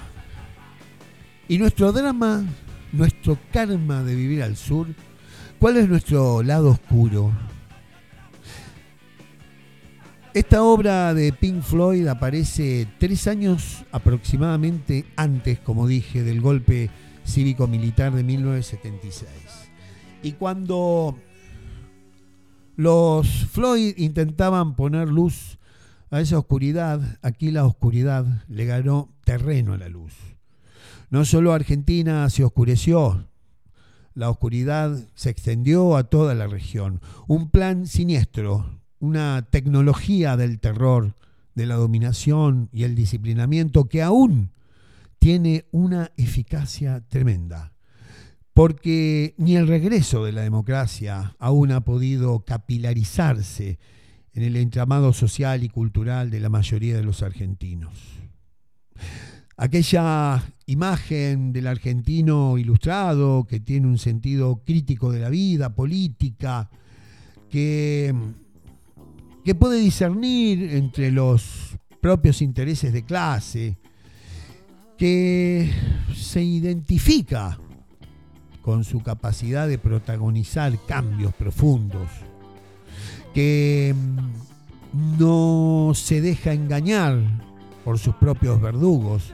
Y 1.48 1.58
nuestro 1.58 1.90
drama, 1.90 2.44
nuestro 2.92 3.36
karma 3.52 4.04
de 4.04 4.14
vivir 4.14 4.44
al 4.44 4.56
sur, 4.56 4.86
¿cuál 5.58 5.76
es 5.76 5.88
nuestro 5.88 6.44
lado 6.44 6.70
oscuro? 6.70 7.32
Esta 10.34 10.62
obra 10.62 11.14
de 11.14 11.32
Pink 11.32 11.62
Floyd 11.62 12.06
aparece 12.06 12.86
tres 13.00 13.26
años 13.26 13.84
aproximadamente 13.90 15.04
antes, 15.16 15.58
como 15.58 15.88
dije, 15.88 16.22
del 16.22 16.40
golpe 16.40 16.90
cívico-militar 17.26 18.14
de 18.14 18.22
1976. 18.22 19.28
Y 20.22 20.34
cuando 20.34 21.18
los 22.76 23.26
Floyd 23.46 23.94
intentaban 23.96 24.76
poner 24.76 25.08
luz 25.08 25.58
a 26.10 26.20
esa 26.20 26.38
oscuridad, 26.38 27.18
aquí 27.22 27.50
la 27.50 27.64
oscuridad 27.64 28.44
le 28.48 28.64
ganó 28.64 29.14
terreno 29.24 29.74
a 29.74 29.78
la 29.78 29.88
luz. 29.88 30.12
No 31.08 31.24
solo 31.24 31.52
Argentina 31.52 32.28
se 32.30 32.44
oscureció, 32.44 33.26
la 34.14 34.28
oscuridad 34.28 34.98
se 35.14 35.30
extendió 35.30 35.96
a 35.96 36.04
toda 36.04 36.34
la 36.34 36.46
región. 36.46 37.00
Un 37.28 37.50
plan 37.50 37.86
siniestro, 37.86 38.80
una 38.98 39.46
tecnología 39.50 40.36
del 40.36 40.58
terror, 40.58 41.14
de 41.54 41.66
la 41.66 41.76
dominación 41.76 42.68
y 42.72 42.84
el 42.84 42.94
disciplinamiento 42.94 43.88
que 43.88 44.02
aún 44.02 44.52
tiene 45.18 45.66
una 45.70 46.10
eficacia 46.16 47.00
tremenda. 47.08 47.72
Porque 48.52 49.34
ni 49.36 49.56
el 49.56 49.68
regreso 49.68 50.24
de 50.24 50.32
la 50.32 50.42
democracia 50.42 51.36
aún 51.38 51.70
ha 51.72 51.82
podido 51.82 52.44
capilarizarse 52.44 53.78
en 54.40 54.46
el 54.46 54.56
entramado 54.56 55.12
social 55.12 55.62
y 55.64 55.68
cultural 55.68 56.30
de 56.30 56.40
la 56.40 56.48
mayoría 56.48 56.96
de 56.96 57.02
los 57.02 57.22
argentinos. 57.22 57.92
Aquella 59.58 60.42
imagen 60.64 61.52
del 61.52 61.66
argentino 61.66 62.56
ilustrado 62.56 63.44
que 63.44 63.60
tiene 63.60 63.86
un 63.86 63.98
sentido 63.98 64.62
crítico 64.64 65.12
de 65.12 65.20
la 65.20 65.28
vida 65.28 65.74
política, 65.74 66.70
que, 67.50 68.14
que 69.44 69.54
puede 69.54 69.78
discernir 69.78 70.74
entre 70.74 71.10
los 71.10 71.76
propios 72.00 72.40
intereses 72.40 72.94
de 72.94 73.04
clase, 73.04 73.76
que 74.96 75.70
se 76.16 76.42
identifica 76.42 77.58
con 78.62 78.84
su 78.84 79.02
capacidad 79.02 79.68
de 79.68 79.76
protagonizar 79.76 80.78
cambios 80.86 81.34
profundos, 81.34 82.08
que 83.34 83.94
mm, 83.94 85.18
no 85.18 85.92
se 85.94 86.20
deja 86.20 86.52
engañar 86.52 87.18
por 87.84 87.98
sus 87.98 88.14
propios 88.16 88.60
verdugos. 88.60 89.32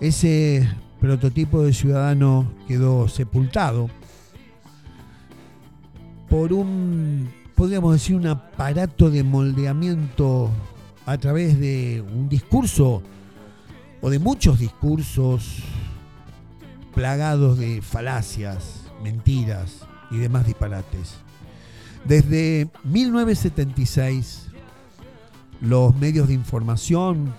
Ese 0.00 0.68
prototipo 1.00 1.62
de 1.62 1.72
ciudadano 1.72 2.46
quedó 2.66 3.08
sepultado 3.08 3.88
por 6.28 6.52
un, 6.52 7.30
podríamos 7.54 7.92
decir, 7.92 8.16
un 8.16 8.26
aparato 8.26 9.10
de 9.10 9.22
moldeamiento 9.22 10.50
a 11.06 11.18
través 11.18 11.60
de 11.60 12.02
un 12.14 12.28
discurso 12.28 13.02
o 14.00 14.10
de 14.10 14.18
muchos 14.18 14.58
discursos 14.58 15.62
plagados 16.94 17.58
de 17.58 17.82
falacias, 17.82 18.90
mentiras 19.02 19.86
y 20.10 20.18
demás 20.18 20.46
disparates. 20.46 21.23
Desde 22.06 22.68
1976, 22.84 24.48
los 25.62 25.96
medios 25.96 26.28
de 26.28 26.34
información, 26.34 27.32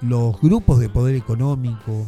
los 0.00 0.40
grupos 0.40 0.80
de 0.80 0.88
poder 0.88 1.14
económico, 1.14 2.06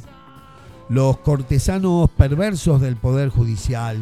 los 0.88 1.18
cortesanos 1.18 2.10
perversos 2.10 2.80
del 2.80 2.96
poder 2.96 3.28
judicial, 3.28 3.98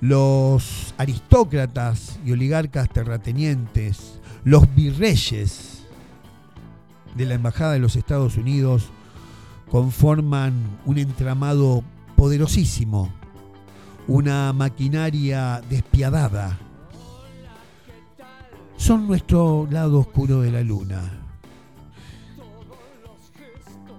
los 0.00 0.94
aristócratas 0.96 2.20
y 2.24 2.30
oligarcas 2.32 2.88
terratenientes, 2.88 4.20
los 4.44 4.72
virreyes 4.76 5.84
de 7.16 7.26
la 7.26 7.34
Embajada 7.34 7.72
de 7.72 7.78
los 7.80 7.96
Estados 7.96 8.36
Unidos 8.36 8.90
conforman 9.70 10.52
un 10.84 10.98
entramado 10.98 11.82
poderosísimo, 12.16 13.12
una 14.06 14.52
maquinaria 14.52 15.62
despiadada. 15.68 16.58
Son 18.76 19.06
nuestro 19.06 19.66
lado 19.70 20.00
oscuro 20.00 20.40
de 20.40 20.50
la 20.50 20.62
luna. 20.62 21.00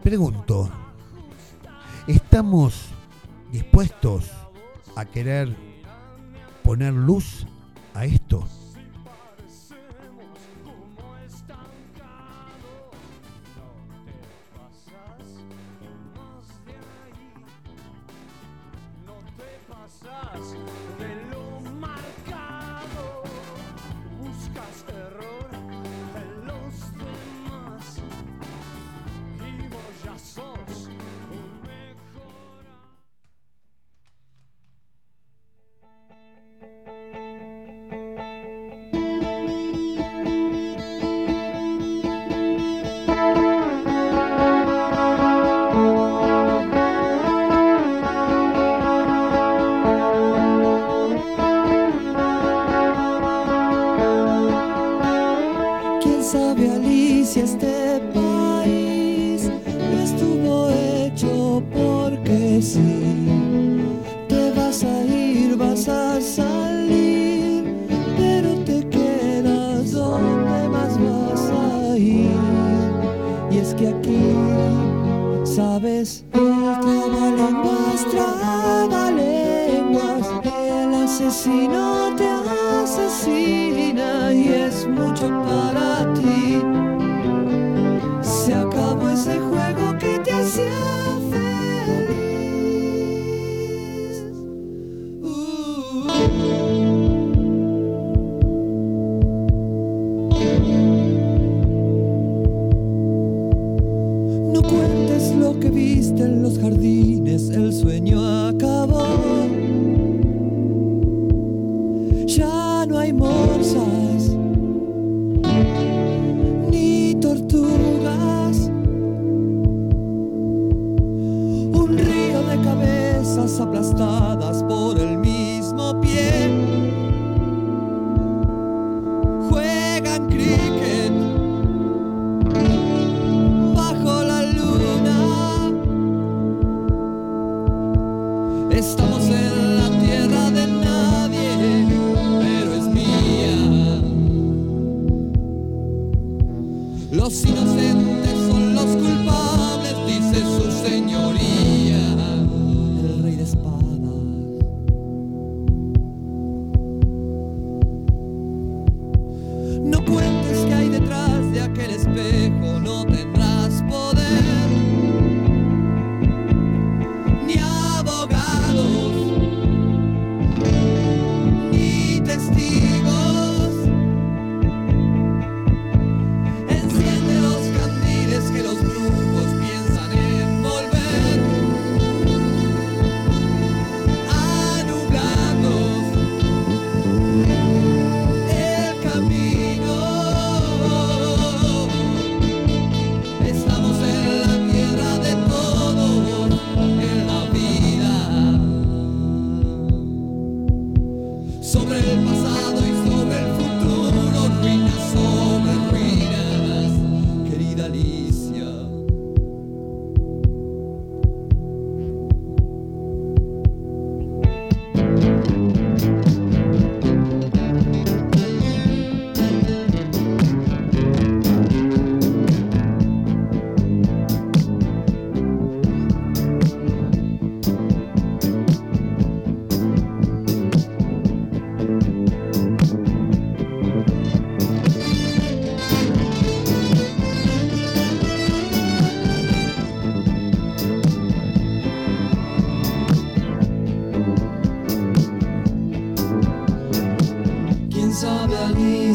Pregunto, 0.03 0.69
¿estamos 2.05 2.85
dispuestos 3.51 4.29
a 4.95 5.05
querer 5.05 5.55
poner 6.63 6.93
luz 6.93 7.47
a 7.95 8.05
esto? 8.05 8.47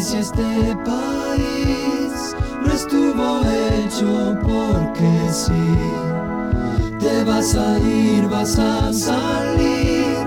si 0.03 0.17
este 0.17 0.77
país 0.85 2.35
no 2.65 2.73
estuvo 2.73 3.41
hecho 3.45 4.39
porque 4.43 5.33
sí. 5.33 5.53
Te 6.99 7.25
vas 7.25 7.55
a 7.55 7.79
ir, 7.79 8.29
vas 8.29 8.59
a 8.59 8.93
salir, 8.93 10.27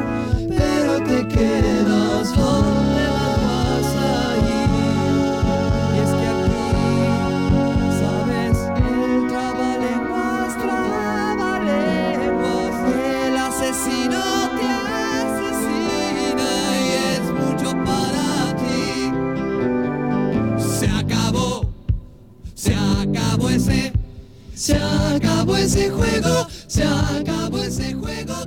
pero 0.49 1.01
te 1.03 1.27
quedas. 1.27 1.82
Se 25.43 25.49
acabó 25.49 25.57
ese 25.57 25.89
juego, 25.89 26.47
se 26.67 26.83
acabó 26.83 27.57
ese 27.57 27.93
juego. 27.95 28.42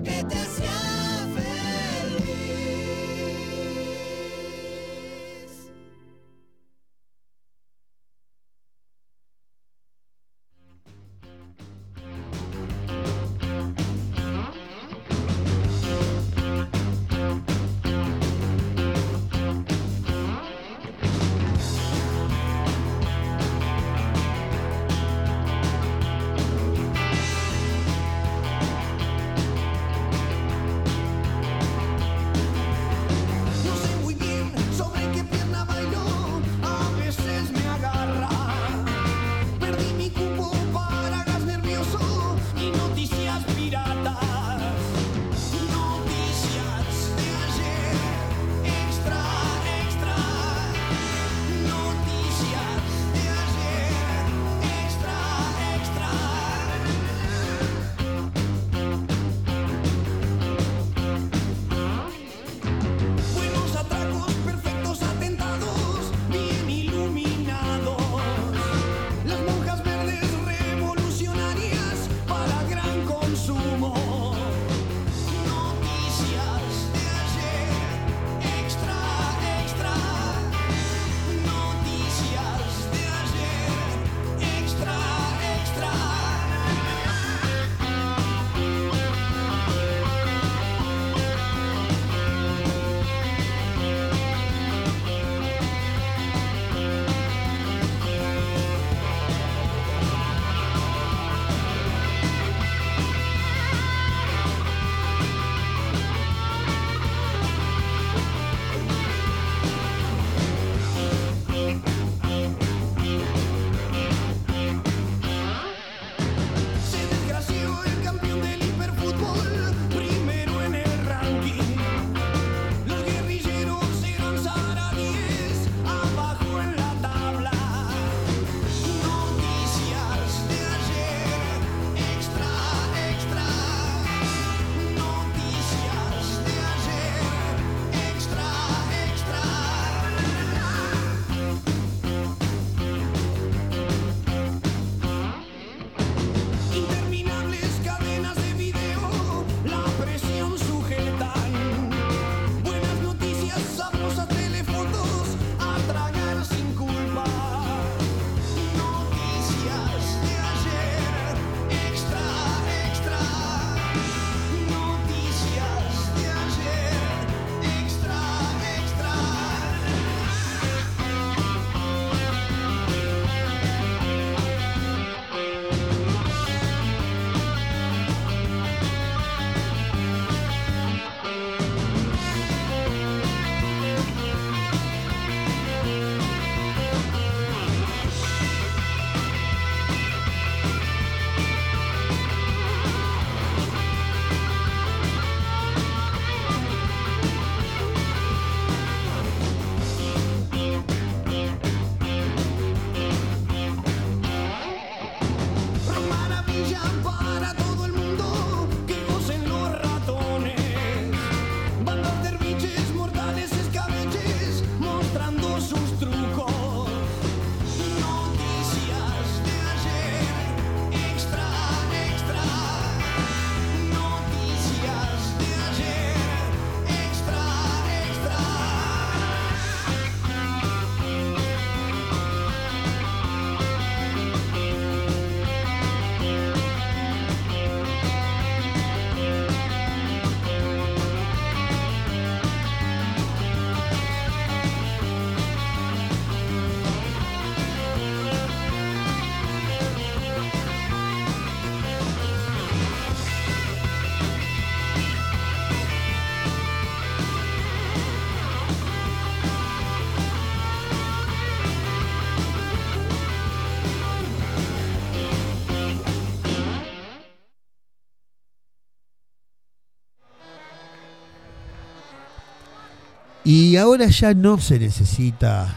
Y 273.47 273.77
ahora 273.77 274.07
ya 274.07 274.35
no 274.35 274.59
se 274.59 274.77
necesita 274.77 275.73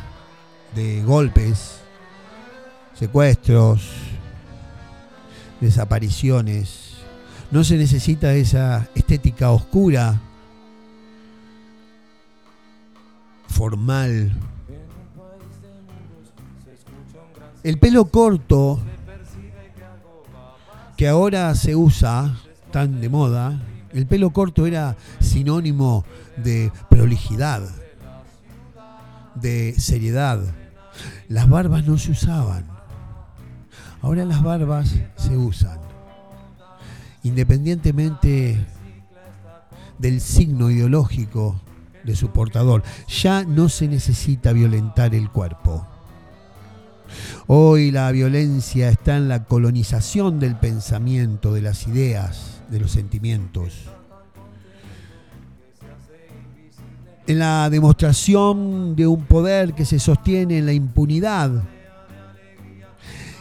de 0.74 1.04
golpes, 1.04 1.76
secuestros, 2.96 3.92
desapariciones. 5.62 6.96
No 7.52 7.64
se 7.64 7.78
necesita 7.78 8.34
esa 8.34 8.90
estética 8.96 9.52
oscura, 9.52 10.20
formal. 13.50 14.34
El 17.64 17.78
pelo 17.78 18.06
corto, 18.06 18.80
que 20.98 21.08
ahora 21.08 21.54
se 21.54 21.76
usa 21.76 22.36
tan 22.72 23.00
de 23.00 23.10
moda, 23.10 23.62
el 23.94 24.06
pelo 24.06 24.32
corto 24.32 24.66
era 24.66 24.96
sinónimo 25.20 26.06
de 26.38 26.72
prolijidad, 26.90 27.62
de 29.36 29.74
seriedad. 29.78 30.40
Las 31.28 31.50
barbas 31.50 31.86
no 31.86 31.98
se 31.98 32.12
usaban. 32.12 32.66
Ahora 34.02 34.26
las 34.26 34.44
barbas 34.44 34.96
se 35.18 35.38
usan. 35.38 35.80
Independientemente 37.24 38.66
del 39.98 40.22
signo 40.22 40.70
ideológico 40.70 41.60
de 42.04 42.16
su 42.16 42.30
portador, 42.30 42.84
ya 43.08 43.44
no 43.44 43.70
se 43.70 43.88
necesita 43.88 44.54
violentar 44.54 45.14
el 45.14 45.30
cuerpo. 45.30 45.86
Hoy 47.48 47.92
la 47.92 48.12
violencia 48.12 48.90
está 48.90 49.18
en 49.18 49.28
la 49.28 49.46
colonización 49.46 50.40
del 50.40 50.56
pensamiento, 50.56 51.54
de 51.54 51.62
las 51.62 51.88
ideas, 51.88 52.59
de 52.70 52.80
los 52.80 52.92
sentimientos. 52.92 53.74
En 57.28 57.40
la 57.40 57.70
demostración 57.70 58.96
de 58.96 59.06
un 59.06 59.24
poder 59.26 59.74
que 59.74 59.86
se 59.86 60.00
sostiene 60.00 60.58
en 60.58 60.66
la 60.66 60.74
impunidad. 60.74 61.64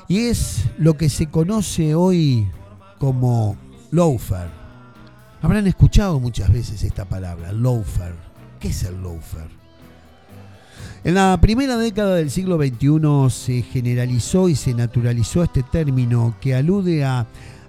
Y 0.08 0.26
es 0.26 0.64
lo 0.78 0.94
que 0.96 1.08
se 1.08 1.26
conoce 1.26 1.94
hoy 1.94 2.46
como 2.98 3.56
loafer. 3.90 4.48
Habrán 5.40 5.66
escuchado 5.66 6.18
muchas 6.20 6.52
veces 6.52 6.82
esta 6.82 7.04
palabra, 7.04 7.52
loafer. 7.52 8.14
¿Qué 8.58 8.68
es 8.68 8.82
el 8.82 9.00
loafer? 9.00 9.48
En 11.04 11.14
la 11.14 11.38
primera 11.40 11.76
década 11.76 12.16
del 12.16 12.30
siglo 12.30 12.58
XXI 12.58 13.30
se 13.30 13.62
generalizó 13.62 14.48
y 14.48 14.56
se 14.56 14.74
naturalizó 14.74 15.42
este 15.44 15.62
término 15.62 16.34
que 16.40 16.54
alude 16.54 17.04
a 17.04 17.26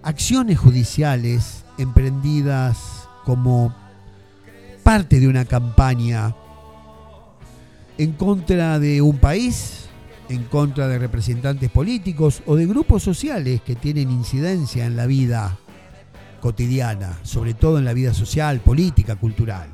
acciones 0.10 0.58
judiciales 0.58 1.64
emprendidas 1.78 3.08
como 3.26 3.76
parte 4.82 5.20
de 5.20 5.28
una 5.28 5.46
campaña 5.46 6.36
en 8.00 8.14
contra 8.14 8.80
de 8.80 9.04
un 9.04 9.20
país, 9.20 9.86
en 10.28 10.46
contra 10.46 10.88
de 10.88 10.98
representantes 10.98 11.70
políticos 11.70 12.42
o 12.48 12.56
de 12.56 12.66
grupos 12.66 13.04
sociales 13.04 13.62
que 13.62 13.76
tienen 13.76 14.10
incidencia 14.10 14.88
en 14.88 14.96
la 14.96 15.06
vida 15.06 15.60
cotidiana, 16.42 17.20
sobre 17.22 17.54
todo 17.54 17.78
en 17.78 17.86
la 17.86 17.94
vida 17.94 18.12
social, 18.12 18.62
política, 18.62 19.16
cultural. 19.16 19.70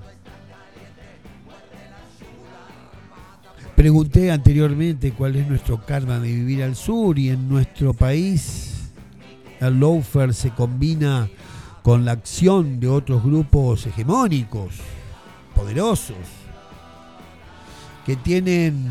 Pregunté 3.77 4.31
anteriormente 4.31 5.13
cuál 5.13 5.37
es 5.37 5.47
nuestro 5.47 5.85
karma 5.85 6.19
de 6.19 6.27
vivir 6.27 6.61
al 6.61 6.75
sur 6.75 7.17
y 7.17 7.29
en 7.29 7.47
nuestro 7.47 7.93
país 7.93 8.74
el 9.59 9.79
loafer 9.79 10.33
se 10.33 10.51
combina 10.51 11.29
con 11.81 12.05
la 12.05 12.13
acción 12.13 12.79
de 12.79 12.87
otros 12.87 13.23
grupos 13.23 13.85
hegemónicos, 13.85 14.75
poderosos, 15.53 16.17
que 18.05 18.15
tienen 18.15 18.89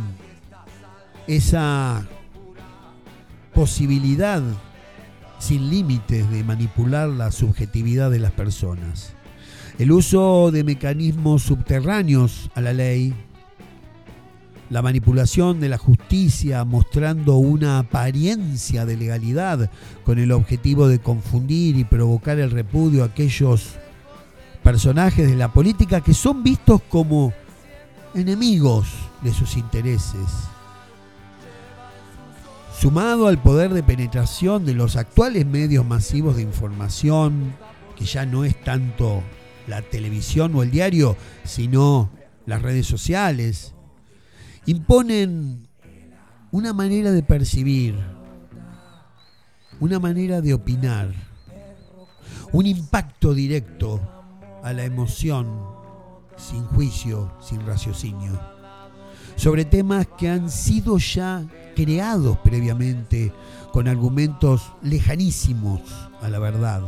esa 1.26 2.06
posibilidad 3.52 4.42
sin 5.38 5.70
límites 5.70 6.30
de 6.30 6.44
manipular 6.44 7.08
la 7.08 7.30
subjetividad 7.30 8.10
de 8.10 8.18
las 8.18 8.32
personas. 8.32 9.14
El 9.78 9.92
uso 9.92 10.50
de 10.52 10.64
mecanismos 10.64 11.42
subterráneos 11.42 12.50
a 12.54 12.60
la 12.60 12.72
ley 12.72 13.14
la 14.70 14.82
manipulación 14.82 15.60
de 15.60 15.68
la 15.68 15.78
justicia 15.78 16.64
mostrando 16.64 17.36
una 17.36 17.78
apariencia 17.78 18.86
de 18.86 18.96
legalidad 18.96 19.70
con 20.04 20.18
el 20.18 20.32
objetivo 20.32 20.88
de 20.88 20.98
confundir 20.98 21.76
y 21.76 21.84
provocar 21.84 22.38
el 22.38 22.50
repudio 22.50 23.02
a 23.02 23.06
aquellos 23.06 23.74
personajes 24.62 25.28
de 25.28 25.36
la 25.36 25.52
política 25.52 26.00
que 26.00 26.14
son 26.14 26.42
vistos 26.42 26.80
como 26.88 27.32
enemigos 28.14 28.88
de 29.22 29.32
sus 29.32 29.56
intereses. 29.56 30.26
Sumado 32.78 33.28
al 33.28 33.40
poder 33.40 33.72
de 33.72 33.82
penetración 33.82 34.64
de 34.64 34.74
los 34.74 34.96
actuales 34.96 35.46
medios 35.46 35.86
masivos 35.86 36.36
de 36.36 36.42
información, 36.42 37.54
que 37.96 38.04
ya 38.04 38.26
no 38.26 38.44
es 38.44 38.60
tanto 38.62 39.22
la 39.66 39.82
televisión 39.82 40.54
o 40.54 40.62
el 40.62 40.70
diario, 40.70 41.16
sino 41.44 42.10
las 42.46 42.62
redes 42.62 42.86
sociales, 42.86 43.73
imponen 44.66 45.68
una 46.50 46.72
manera 46.72 47.10
de 47.10 47.22
percibir, 47.22 47.96
una 49.80 49.98
manera 49.98 50.40
de 50.40 50.54
opinar, 50.54 51.12
un 52.52 52.66
impacto 52.66 53.34
directo 53.34 54.00
a 54.62 54.72
la 54.72 54.84
emoción, 54.84 55.48
sin 56.36 56.64
juicio, 56.64 57.32
sin 57.40 57.66
raciocinio, 57.66 58.40
sobre 59.36 59.64
temas 59.64 60.06
que 60.16 60.30
han 60.30 60.48
sido 60.48 60.98
ya 60.98 61.44
creados 61.74 62.38
previamente 62.38 63.32
con 63.72 63.88
argumentos 63.88 64.62
lejanísimos 64.82 65.80
a 66.22 66.28
la 66.28 66.38
verdad. 66.38 66.82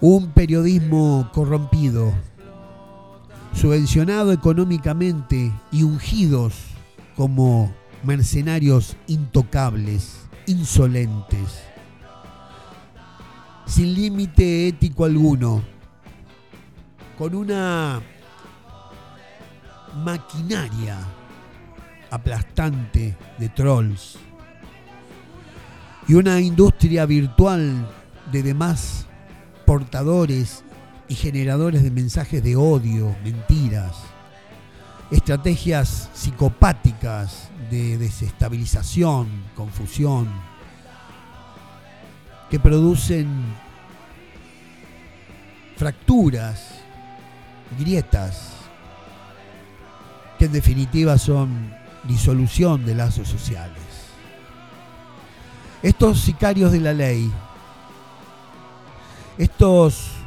Un 0.00 0.32
periodismo 0.32 1.30
corrompido, 1.32 2.12
subvencionado 3.54 4.32
económicamente 4.32 5.52
y 5.70 5.82
ungidos 5.82 6.54
como 7.16 7.72
mercenarios 8.02 8.96
intocables, 9.06 10.26
insolentes, 10.46 11.62
sin 13.66 13.94
límite 13.94 14.68
ético 14.68 15.04
alguno, 15.04 15.62
con 17.16 17.34
una 17.34 18.00
maquinaria 20.04 20.98
aplastante 22.10 23.16
de 23.38 23.48
trolls 23.50 24.18
y 26.08 26.14
una 26.14 26.40
industria 26.40 27.06
virtual 27.06 27.88
de 28.32 28.42
demás 28.42 29.06
portadores 29.66 30.64
y 31.12 31.14
generadores 31.14 31.82
de 31.82 31.90
mensajes 31.90 32.42
de 32.42 32.56
odio, 32.56 33.14
mentiras, 33.22 33.98
estrategias 35.10 36.08
psicopáticas 36.14 37.50
de 37.70 37.98
desestabilización, 37.98 39.28
confusión, 39.54 40.26
que 42.48 42.58
producen 42.58 43.28
fracturas, 45.76 46.80
grietas, 47.78 48.52
que 50.38 50.46
en 50.46 50.52
definitiva 50.52 51.18
son 51.18 51.74
disolución 52.04 52.86
de 52.86 52.94
lazos 52.94 53.28
sociales. 53.28 53.82
Estos 55.82 56.20
sicarios 56.20 56.72
de 56.72 56.80
la 56.80 56.94
ley, 56.94 57.30
estos 59.36 60.21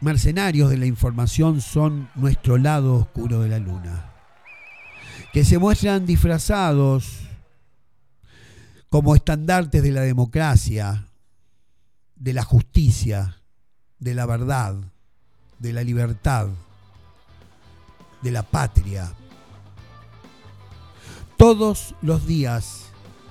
mercenarios 0.00 0.70
de 0.70 0.78
la 0.78 0.86
información 0.86 1.60
son 1.60 2.08
nuestro 2.14 2.56
lado 2.56 2.94
oscuro 2.96 3.40
de 3.40 3.48
la 3.48 3.58
luna, 3.58 4.12
que 5.32 5.44
se 5.44 5.58
muestran 5.58 6.06
disfrazados 6.06 7.20
como 8.88 9.14
estandartes 9.14 9.82
de 9.82 9.92
la 9.92 10.00
democracia, 10.00 11.06
de 12.16 12.32
la 12.32 12.42
justicia, 12.42 13.36
de 13.98 14.14
la 14.14 14.26
verdad, 14.26 14.76
de 15.58 15.72
la 15.72 15.84
libertad, 15.84 16.48
de 18.22 18.30
la 18.30 18.42
patria. 18.42 19.12
Todos 21.36 21.94
los 22.02 22.26
días 22.26 22.86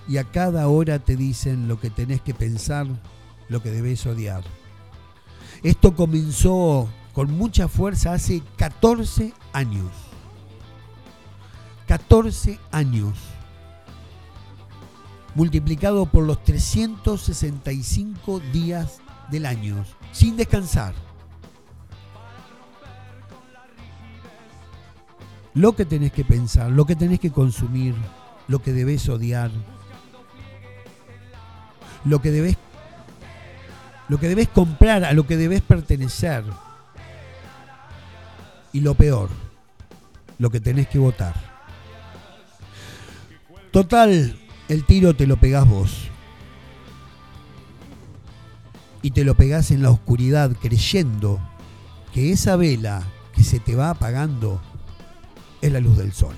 y 0.07 0.17
a 0.17 0.23
cada 0.23 0.67
hora 0.67 0.99
te 0.99 1.15
dicen 1.15 1.67
lo 1.67 1.79
que 1.79 1.89
tenés 1.89 2.21
que 2.21 2.33
pensar, 2.33 2.87
lo 3.49 3.61
que 3.61 3.71
debes 3.71 4.05
odiar. 4.05 4.43
Esto 5.63 5.95
comenzó 5.95 6.89
con 7.13 7.31
mucha 7.37 7.67
fuerza 7.67 8.13
hace 8.13 8.41
14 8.57 9.33
años. 9.53 9.91
14 11.87 12.59
años. 12.71 13.17
Multiplicado 15.35 16.05
por 16.05 16.23
los 16.23 16.43
365 16.43 18.41
días 18.51 18.99
del 19.29 19.45
año, 19.45 19.85
sin 20.11 20.37
descansar. 20.37 20.93
lo 25.53 25.75
que 25.75 25.85
tenés 25.85 26.11
que 26.11 26.23
pensar, 26.23 26.71
lo 26.71 26.85
que 26.85 26.95
tenés 26.95 27.19
que 27.19 27.31
consumir, 27.31 27.95
lo 28.47 28.61
que 28.61 28.71
debes 28.71 29.09
odiar, 29.09 29.51
lo 32.05 32.21
que 32.21 32.31
debes 32.31 32.57
lo 34.09 34.19
que 34.19 34.27
debes 34.27 34.49
comprar, 34.49 35.05
a 35.05 35.13
lo 35.13 35.25
que 35.25 35.37
debes 35.37 35.61
pertenecer. 35.61 36.43
Y 38.73 38.81
lo 38.81 38.95
peor, 38.95 39.29
lo 40.39 40.49
que 40.49 40.59
tenés 40.59 40.87
que 40.87 40.99
votar. 40.99 41.35
Total, 43.71 44.37
el 44.67 44.85
tiro 44.85 45.15
te 45.15 45.27
lo 45.27 45.37
pegás 45.37 45.67
vos. 45.67 46.09
Y 49.01 49.11
te 49.11 49.23
lo 49.23 49.35
pegás 49.35 49.71
en 49.71 49.83
la 49.83 49.91
oscuridad 49.91 50.51
creyendo 50.59 51.39
que 52.13 52.31
esa 52.31 52.55
vela 52.55 53.03
que 53.35 53.43
se 53.43 53.59
te 53.59 53.75
va 53.75 53.91
apagando 53.91 54.59
es 55.61 55.71
la 55.71 55.79
luz 55.79 55.97
del 55.97 56.11
sol. 56.11 56.35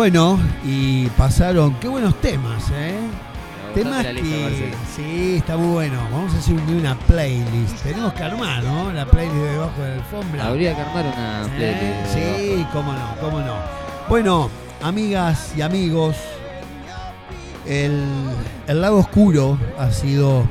Bueno, 0.00 0.40
y 0.64 1.08
pasaron, 1.08 1.74
qué 1.74 1.86
buenos 1.86 2.14
temas, 2.22 2.70
¿eh? 2.72 2.96
Temas 3.74 4.02
lista, 4.14 4.22
que. 4.22 4.72
Sí, 4.96 5.34
está 5.36 5.58
muy 5.58 5.74
bueno. 5.74 5.98
Vamos 6.10 6.32
a 6.32 6.38
hacer 6.38 6.54
un- 6.54 6.74
una 6.76 6.94
playlist. 7.00 7.82
Tenemos 7.82 8.14
que 8.14 8.22
armar, 8.22 8.64
¿no? 8.64 8.90
La 8.94 9.04
playlist 9.04 9.36
de 9.36 9.50
debajo 9.50 9.82
de 9.82 9.88
la 9.88 9.94
alfombra. 9.96 10.46
Habría 10.46 10.74
que 10.74 10.80
armar 10.80 11.04
una 11.04 11.42
¿Eh? 11.42 11.50
playlist. 11.54 12.14
Sí, 12.14 12.66
cómo 12.72 12.94
no, 12.94 13.14
cómo 13.20 13.40
no. 13.40 13.56
Bueno, 14.08 14.48
amigas 14.82 15.52
y 15.54 15.60
amigos, 15.60 16.16
el, 17.66 18.02
el 18.68 18.80
lado 18.80 19.00
oscuro 19.00 19.58
ha 19.78 19.90
sido 19.90 20.44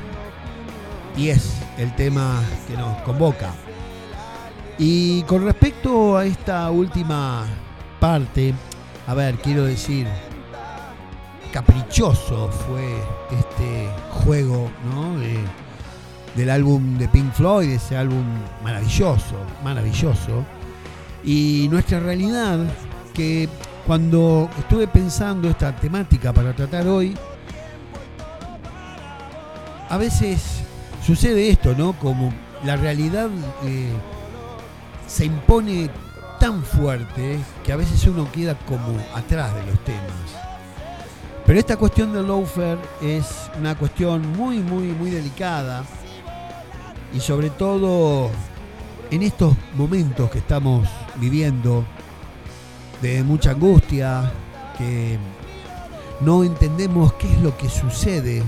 y 1.18 1.30
es 1.30 1.56
el 1.80 1.96
tema 1.96 2.40
que 2.68 2.78
nos 2.78 3.02
convoca. 3.02 3.50
Y 4.78 5.24
con 5.24 5.44
respecto 5.44 6.18
a 6.18 6.26
esta 6.26 6.70
última 6.70 7.46
parte, 8.00 8.54
a 9.10 9.14
ver, 9.16 9.36
quiero 9.38 9.64
decir, 9.66 10.06
caprichoso 11.52 12.50
fue 12.50 12.98
este 13.38 13.90
juego, 14.24 14.70
¿no? 14.94 15.18
De- 15.18 15.44
del 16.36 16.52
álbum 16.52 16.98
de 17.00 17.08
Pink 17.08 17.34
Floyd, 17.34 17.70
ese 17.72 17.98
álbum 17.98 18.24
maravilloso, 18.64 19.36
maravilloso. 19.64 20.46
Y 21.24 21.68
nuestra 21.72 22.00
realidad, 22.00 22.60
que 23.14 23.50
cuando 23.88 24.48
estuve 24.60 24.88
pensando 24.88 25.50
esta 25.50 25.76
temática 25.76 26.32
para 26.32 26.54
tratar 26.56 26.88
hoy, 26.88 27.18
a 29.90 29.98
veces 29.98 30.62
sucede 31.06 31.50
esto, 31.50 31.74
¿no? 31.76 31.94
Como 31.94 32.32
la 32.64 32.76
realidad 32.76 33.28
eh, 33.66 33.90
se 35.08 35.26
impone 35.26 35.90
tan 36.40 36.64
fuerte 36.64 37.38
que 37.64 37.74
a 37.74 37.76
veces 37.76 38.04
uno 38.08 38.32
queda 38.32 38.58
como 38.66 38.98
atrás 39.14 39.54
de 39.56 39.66
los 39.66 39.80
temas. 39.84 40.40
Pero 41.46 41.60
esta 41.60 41.78
cuestión 41.78 42.14
del 42.14 42.28
loafer 42.28 42.78
es 43.02 43.50
una 43.60 43.76
cuestión 43.76 44.26
muy, 44.38 44.60
muy, 44.60 44.88
muy 44.88 45.10
delicada 45.10 45.84
y 47.14 47.20
sobre 47.20 47.50
todo 47.50 48.30
en 49.12 49.24
estos 49.24 49.56
momentos 49.76 50.30
que 50.30 50.40
estamos 50.40 50.88
viviendo 51.16 51.84
de 53.02 53.24
mucha 53.24 53.52
angustia, 53.52 54.32
que 54.78 55.18
no 56.22 56.44
entendemos 56.44 57.14
qué 57.14 57.32
es 57.32 57.42
lo 57.42 57.58
que 57.58 57.70
sucede, 57.70 58.44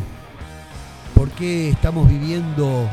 por 1.16 1.30
qué 1.32 1.70
estamos 1.70 2.08
viviendo 2.08 2.88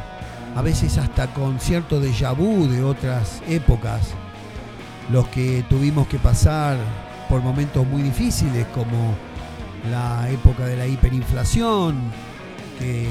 a 0.56 0.62
veces 0.62 0.98
hasta 0.98 1.32
con 1.34 1.60
cierto 1.60 2.00
déjà 2.00 2.32
vu 2.32 2.66
de 2.66 2.82
otras 2.82 3.42
épocas, 3.48 4.14
los 5.10 5.28
que 5.28 5.64
tuvimos 5.68 6.06
que 6.06 6.18
pasar 6.18 6.76
por 7.28 7.42
momentos 7.42 7.86
muy 7.86 8.02
difíciles 8.02 8.66
como 8.74 9.14
la 9.90 10.28
época 10.30 10.66
de 10.66 10.76
la 10.76 10.86
hiperinflación, 10.86 11.96
que 12.78 13.08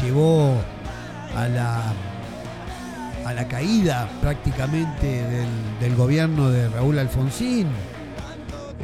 llevó 0.00 0.54
a 1.36 1.48
la, 1.48 1.92
a 3.24 3.32
la 3.32 3.48
caída 3.48 4.08
prácticamente 4.20 5.24
del, 5.80 5.96
gobierno 5.96 6.50
de 6.50 6.68
Raúl 6.68 6.98
Alfonsín, 6.98 7.68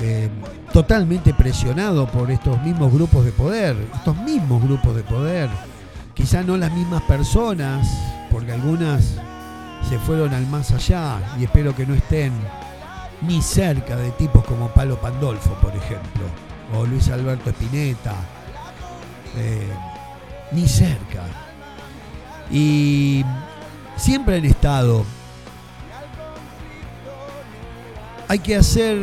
eh, 0.01 0.29
totalmente 0.73 1.35
presionado 1.35 2.07
por 2.07 2.31
estos 2.31 2.61
mismos 2.63 2.93
grupos 2.93 3.25
de 3.25 3.33
poder, 3.33 3.77
estos 3.95 4.17
mismos 4.19 4.63
grupos 4.63 4.97
de 4.97 5.03
poder, 5.03 5.49
quizá 6.15 6.43
no 6.43 6.57
las 6.57 6.73
mismas 6.73 7.03
personas, 7.03 7.87
porque 8.31 8.53
algunas 8.53 9.17
se 9.89 9.99
fueron 9.99 10.33
al 10.35 10.47
más 10.47 10.71
allá 10.73 11.19
y 11.39 11.45
espero 11.45 11.75
que 11.75 11.87
no 11.87 11.95
estén 11.95 12.33
ni 13.23 13.41
cerca 13.41 13.97
de 13.97 14.11
tipos 14.13 14.45
como 14.45 14.69
Palo 14.69 15.01
Pandolfo, 15.01 15.55
por 15.55 15.75
ejemplo, 15.77 16.25
o 16.75 16.85
Luis 16.87 17.09
Alberto 17.09 17.51
Spinetta, 17.51 18.15
eh, 19.37 19.69
ni 20.53 20.67
cerca. 20.67 21.23
Y 22.51 23.25
siempre 23.97 24.37
han 24.37 24.45
estado. 24.45 25.05
Hay 28.29 28.39
que 28.41 28.57
hacer 28.57 28.99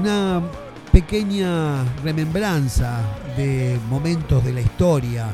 una 0.00 0.42
pequeña 0.92 1.84
remembranza 2.02 3.00
de 3.36 3.78
momentos 3.88 4.44
de 4.44 4.52
la 4.52 4.60
historia. 4.60 5.28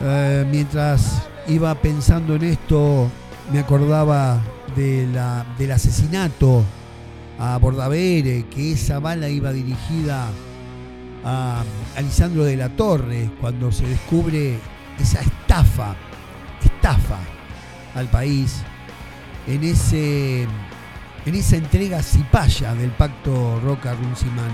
Eh, 0.00 0.46
mientras 0.50 1.22
iba 1.48 1.74
pensando 1.74 2.36
en 2.36 2.44
esto, 2.44 3.10
me 3.52 3.58
acordaba 3.58 4.40
del 4.76 5.70
asesinato 5.70 6.64
a 7.38 7.58
Bordavere, 7.58 8.46
que 8.46 8.72
esa 8.72 8.98
bala 8.98 9.28
iba 9.28 9.52
dirigida 9.52 10.28
a 11.24 11.62
Alisandro 11.96 12.44
de 12.44 12.56
la 12.56 12.68
Torre, 12.70 13.30
cuando 13.40 13.72
se 13.72 13.86
descubre 13.86 14.58
esa 14.98 15.20
estafa, 15.20 15.96
estafa 16.62 17.18
al 17.94 18.08
país, 18.08 18.62
en 19.46 19.64
ese 19.64 20.46
en 21.26 21.34
esa 21.34 21.56
entrega 21.56 22.02
cipaya 22.02 22.74
del 22.74 22.90
pacto 22.90 23.58
Roca 23.60 23.94
Runciman 23.94 24.52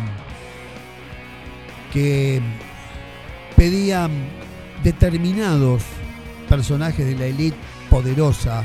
que 1.92 2.40
pedían 3.56 4.10
determinados 4.84 5.82
personajes 6.50 7.06
de 7.06 7.16
la 7.16 7.26
élite 7.26 7.56
poderosa, 7.88 8.64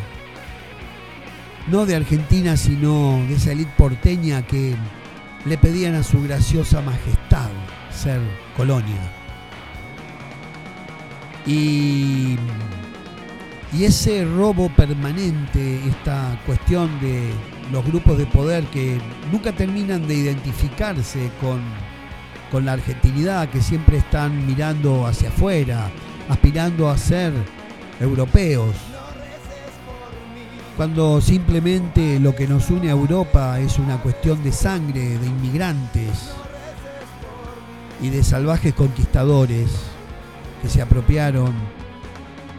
no 1.68 1.86
de 1.86 1.96
Argentina, 1.96 2.58
sino 2.58 3.24
de 3.30 3.36
esa 3.36 3.52
élite 3.52 3.72
porteña 3.78 4.42
que 4.42 4.76
le 5.46 5.58
pedían 5.60 5.94
a 5.94 6.04
su 6.04 6.22
graciosa 6.24 6.82
majestad 6.82 7.50
ser 7.92 8.20
colonia. 8.58 9.12
Y, 11.46 12.38
y 13.72 13.84
ese 13.84 14.26
robo 14.26 14.68
permanente, 14.70 15.80
esta 15.88 16.42
cuestión 16.48 16.90
de 17.00 17.30
los 17.72 17.86
grupos 17.86 18.18
de 18.18 18.26
poder 18.26 18.64
que 18.66 19.00
nunca 19.32 19.52
terminan 19.52 20.08
de 20.08 20.16
identificarse 20.16 21.30
con, 21.40 21.62
con 22.52 22.66
la 22.66 22.74
argentinidad, 22.74 23.50
que 23.50 23.62
siempre 23.62 23.98
están 23.98 24.48
mirando 24.48 25.06
hacia 25.06 25.30
afuera, 25.30 25.92
aspirando 26.30 26.90
a 26.90 26.98
ser 26.98 27.32
europeos, 28.00 28.76
cuando 30.76 31.22
simplemente 31.22 32.20
lo 32.20 32.36
que 32.36 32.48
nos 32.48 32.70
une 32.70 32.90
a 32.90 32.92
Europa 32.92 33.60
es 33.60 33.80
una 33.80 34.02
cuestión 34.02 34.44
de 34.44 34.52
sangre, 34.52 35.18
de 35.18 35.26
inmigrantes 35.26 36.32
y 38.02 38.10
de 38.10 38.24
salvajes 38.24 38.74
conquistadores 38.74 39.70
que 40.62 40.68
se 40.68 40.82
apropiaron 40.82 41.54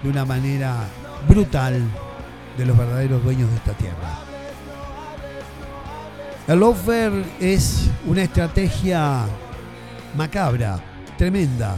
de 0.02 0.08
una 0.08 0.24
manera 0.24 0.76
brutal 1.28 1.82
de 2.56 2.66
los 2.66 2.76
verdaderos 2.76 3.22
dueños 3.22 3.50
de 3.50 3.56
esta 3.56 3.72
tierra. 3.72 4.20
El 6.48 6.60
lawfare 6.60 7.24
es 7.40 7.90
una 8.06 8.22
estrategia 8.22 9.26
macabra, 10.16 10.78
tremenda, 11.18 11.76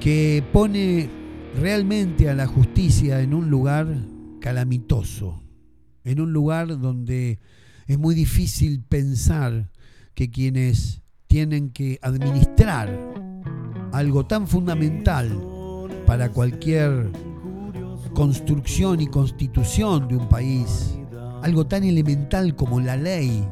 que 0.00 0.42
pone 0.52 1.17
realmente 1.56 2.28
a 2.28 2.34
la 2.34 2.46
justicia 2.46 3.20
en 3.20 3.34
un 3.34 3.50
lugar 3.50 3.86
calamitoso, 4.40 5.42
en 6.04 6.20
un 6.20 6.32
lugar 6.32 6.78
donde 6.78 7.38
es 7.86 7.98
muy 7.98 8.14
difícil 8.14 8.82
pensar 8.82 9.70
que 10.14 10.30
quienes 10.30 11.02
tienen 11.26 11.70
que 11.70 11.98
administrar 12.02 12.88
algo 13.92 14.26
tan 14.26 14.46
fundamental 14.46 15.30
para 16.06 16.30
cualquier 16.30 17.10
construcción 18.14 19.00
y 19.00 19.06
constitución 19.06 20.08
de 20.08 20.16
un 20.16 20.28
país, 20.28 20.98
algo 21.42 21.66
tan 21.66 21.84
elemental 21.84 22.56
como 22.56 22.80
la 22.80 22.96
ley, 22.96 23.46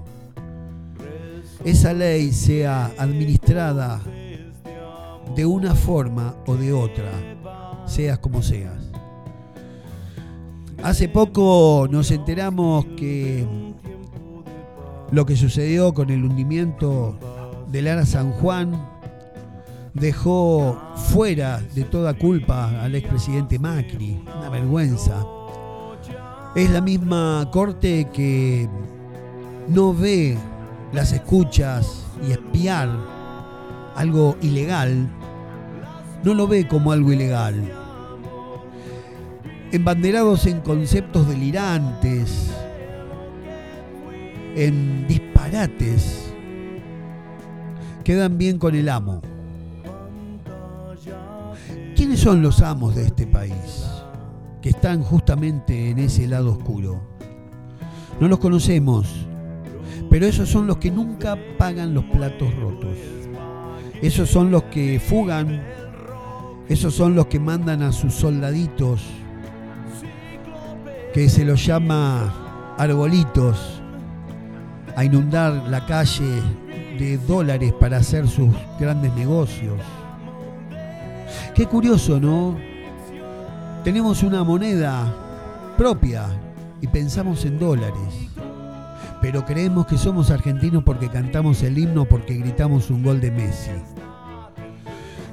esa 1.65 1.93
ley 1.93 2.33
sea 2.33 2.93
administrada 2.99 4.03
de 5.35 5.47
una 5.47 5.75
forma 5.75 6.37
o 6.47 6.57
de 6.57 6.73
otra, 6.73 7.36
seas 7.87 8.19
como 8.19 8.43
seas. 8.43 8.75
Hace 10.83 11.09
poco 11.09 11.89
nos 11.91 12.11
enteramos 12.11 12.85
que 12.97 13.47
lo 15.11 15.25
que 15.25 15.37
sucedió 15.37 15.95
con 15.95 16.11
el 16.11 16.25
hundimiento 16.25 17.19
del 17.71 17.89
Ara 17.89 18.07
San 18.07 18.33
Juan 18.33 18.73
dejó 19.95 20.79
fuera 20.95 21.61
de 21.75 21.85
toda 21.85 22.15
culpa 22.15 22.83
al 22.83 22.95
expresidente 22.95 23.59
Macri. 23.59 24.23
Una 24.39 24.51
vergüenza. 24.51 25.25
Es 26.55 26.71
la 26.71 26.81
misma 26.81 27.49
corte 27.53 28.09
que 28.13 28.69
no 29.69 29.95
ve 29.95 30.37
las 30.93 31.13
escuchas 31.13 32.05
y 32.27 32.33
espiar 32.33 32.89
algo 33.95 34.37
ilegal, 34.43 35.09
no 36.25 36.35
lo 36.35 36.47
ve 36.47 36.67
como 36.67 36.93
algo 36.93 37.13
ilegal. 37.13 37.73
Embanderados 39.73 40.47
en 40.47 40.61
conceptos 40.61 41.29
delirantes, 41.29 42.51
en 44.55 45.07
disparates 45.07 46.33
quedan 48.07 48.39
bien 48.39 48.59
con 48.59 48.77
el 48.77 48.89
amo. 48.89 49.21
¿Quiénes 51.97 52.21
son 52.21 52.41
los 52.41 52.63
amos 52.63 52.95
de 52.95 53.07
este 53.07 53.27
país? 53.27 53.85
Que 54.63 54.71
están 54.71 55.03
justamente 55.03 55.91
en 55.91 55.99
ese 55.99 56.29
lado 56.29 56.53
oscuro. 56.53 57.03
No 58.21 58.29
los 58.29 58.39
conocemos, 58.39 59.27
pero 60.09 60.25
esos 60.25 60.49
son 60.49 60.67
los 60.69 60.77
que 60.77 60.91
nunca 60.91 61.37
pagan 61.59 61.95
los 61.95 62.05
platos 62.05 62.55
rotos. 62.55 62.97
Esos 64.01 64.31
son 64.31 64.51
los 64.51 64.63
que 64.65 65.01
fugan, 65.01 65.63
esos 66.69 66.95
son 66.95 67.15
los 67.15 67.27
que 67.27 67.39
mandan 67.39 67.83
a 67.83 67.93
sus 67.93 68.15
soldaditos, 68.15 69.03
que 71.15 71.29
se 71.29 71.45
los 71.45 71.65
llama 71.65 72.75
arbolitos, 72.77 73.81
a 74.97 75.05
inundar 75.05 75.53
la 75.69 75.87
calle 75.87 76.43
de 76.99 77.19
dólares 77.19 77.73
para 77.79 77.99
hacer 77.99 78.27
sus 78.27 78.49
grandes 78.81 79.13
negocios. 79.15 79.81
Qué 81.55 81.67
curioso, 81.67 82.19
¿no? 82.19 82.57
Tenemos 83.85 84.23
una 84.23 84.43
moneda 84.43 85.15
propia 85.77 86.27
y 86.81 86.87
pensamos 86.87 87.45
en 87.45 87.59
dólares. 87.59 88.31
Pero 89.23 89.45
creemos 89.45 89.87
que 89.87 89.97
somos 89.97 90.31
argentinos 90.31 90.83
porque 90.85 91.09
cantamos 91.09 91.63
el 91.63 91.79
himno, 91.79 92.05
porque 92.05 92.35
gritamos 92.35 92.91
un 92.91 93.03
gol 93.03 93.21
de 93.21 93.31
Messi. 93.31 93.71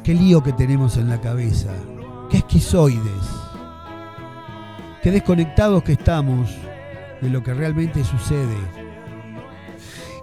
Qué 0.03 0.13
lío 0.13 0.43
que 0.43 0.51
tenemos 0.51 0.97
en 0.97 1.07
la 1.07 1.21
cabeza. 1.21 1.71
Qué 2.29 2.37
esquizoides. 2.37 3.23
Qué 5.01 5.11
desconectados 5.11 5.81
que 5.83 5.93
estamos 5.93 6.49
de 7.21 7.29
lo 7.29 7.41
que 7.41 7.53
realmente 7.53 8.03
sucede. 8.03 8.57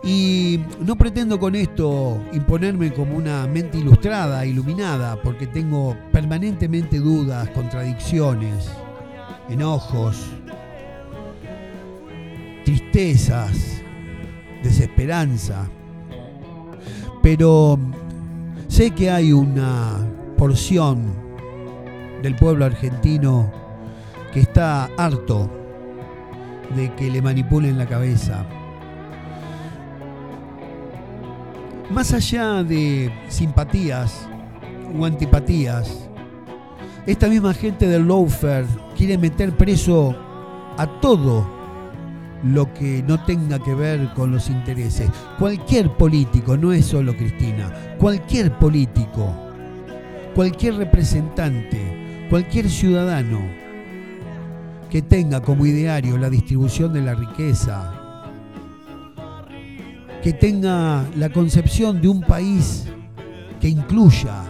Y 0.05 0.61
no 0.81 0.97
pretendo 0.97 1.39
con 1.39 1.55
esto 1.55 2.23
imponerme 2.33 2.93
como 2.93 3.17
una 3.17 3.47
mente 3.47 3.79
ilustrada, 3.79 4.45
iluminada, 4.45 5.21
porque 5.23 5.47
tengo 5.47 5.97
permanentemente 6.13 6.99
dudas, 6.99 7.49
contradicciones, 7.51 8.71
enojos, 9.49 10.27
tristezas, 12.65 13.81
desesperanza. 14.63 15.69
Pero 17.23 17.79
sé 18.71 18.93
que 18.93 19.11
hay 19.11 19.33
una 19.33 19.99
porción 20.39 21.13
del 22.23 22.37
pueblo 22.37 22.65
argentino 22.65 23.51
que 24.33 24.41
está 24.41 24.89
harto 24.97 25.51
de 26.77 26.95
que 26.95 27.11
le 27.11 27.21
manipulen 27.21 27.77
la 27.77 27.87
cabeza. 27.87 28.47
Más 31.91 32.13
allá 32.13 32.63
de 32.63 33.13
simpatías 33.29 34.29
o 34.97 35.05
antipatías, 35.05 36.09
esta 37.07 37.27
misma 37.27 37.53
gente 37.53 37.89
del 37.89 38.07
lawfare 38.07 38.67
quiere 38.97 39.19
meter 39.19 39.57
preso 39.57 40.15
a 40.79 40.87
todo 41.01 41.60
lo 42.45 42.73
que 42.73 43.03
no 43.07 43.23
tenga 43.25 43.59
que 43.59 43.75
ver 43.75 44.13
con 44.15 44.33
los 44.33 44.49
intereses. 44.49 45.11
Cualquier 45.39 45.91
político, 45.91 46.57
no 46.57 46.73
es 46.73 46.87
solo 46.87 47.17
Cristina, 47.17 47.97
cualquier 47.99 48.53
político, 48.59 49.35
cualquier 50.35 50.77
representante, 50.77 52.27
cualquier 52.31 52.69
ciudadano 52.69 53.41
que 54.89 55.03
tenga 55.03 55.41
como 55.41 55.67
ideario 55.67 56.19
la 56.19 56.31
distribución 56.31 56.93
de 56.93 57.03
la 57.03 57.15
riqueza, 57.15 57.95
que 60.23 60.33
tenga 60.33 61.05
la 61.17 61.31
concepción 61.31 62.01
de 62.01 62.09
un 62.09 62.21
país 62.23 62.87
que 63.61 63.69
incluya, 63.69 64.43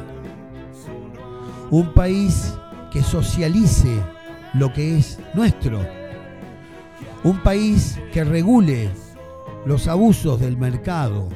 un 1.71 1.93
país 1.93 2.55
que 2.91 3.03
socialice 3.03 4.03
lo 4.55 4.73
que 4.73 4.99
es 4.99 5.19
nuestro, 5.35 6.00
un 7.23 7.43
país 7.43 8.01
que 8.13 8.25
regule 8.25 8.91
los 9.67 9.89
abusos 9.89 10.41
del 10.41 10.57
mercado, 10.57 11.29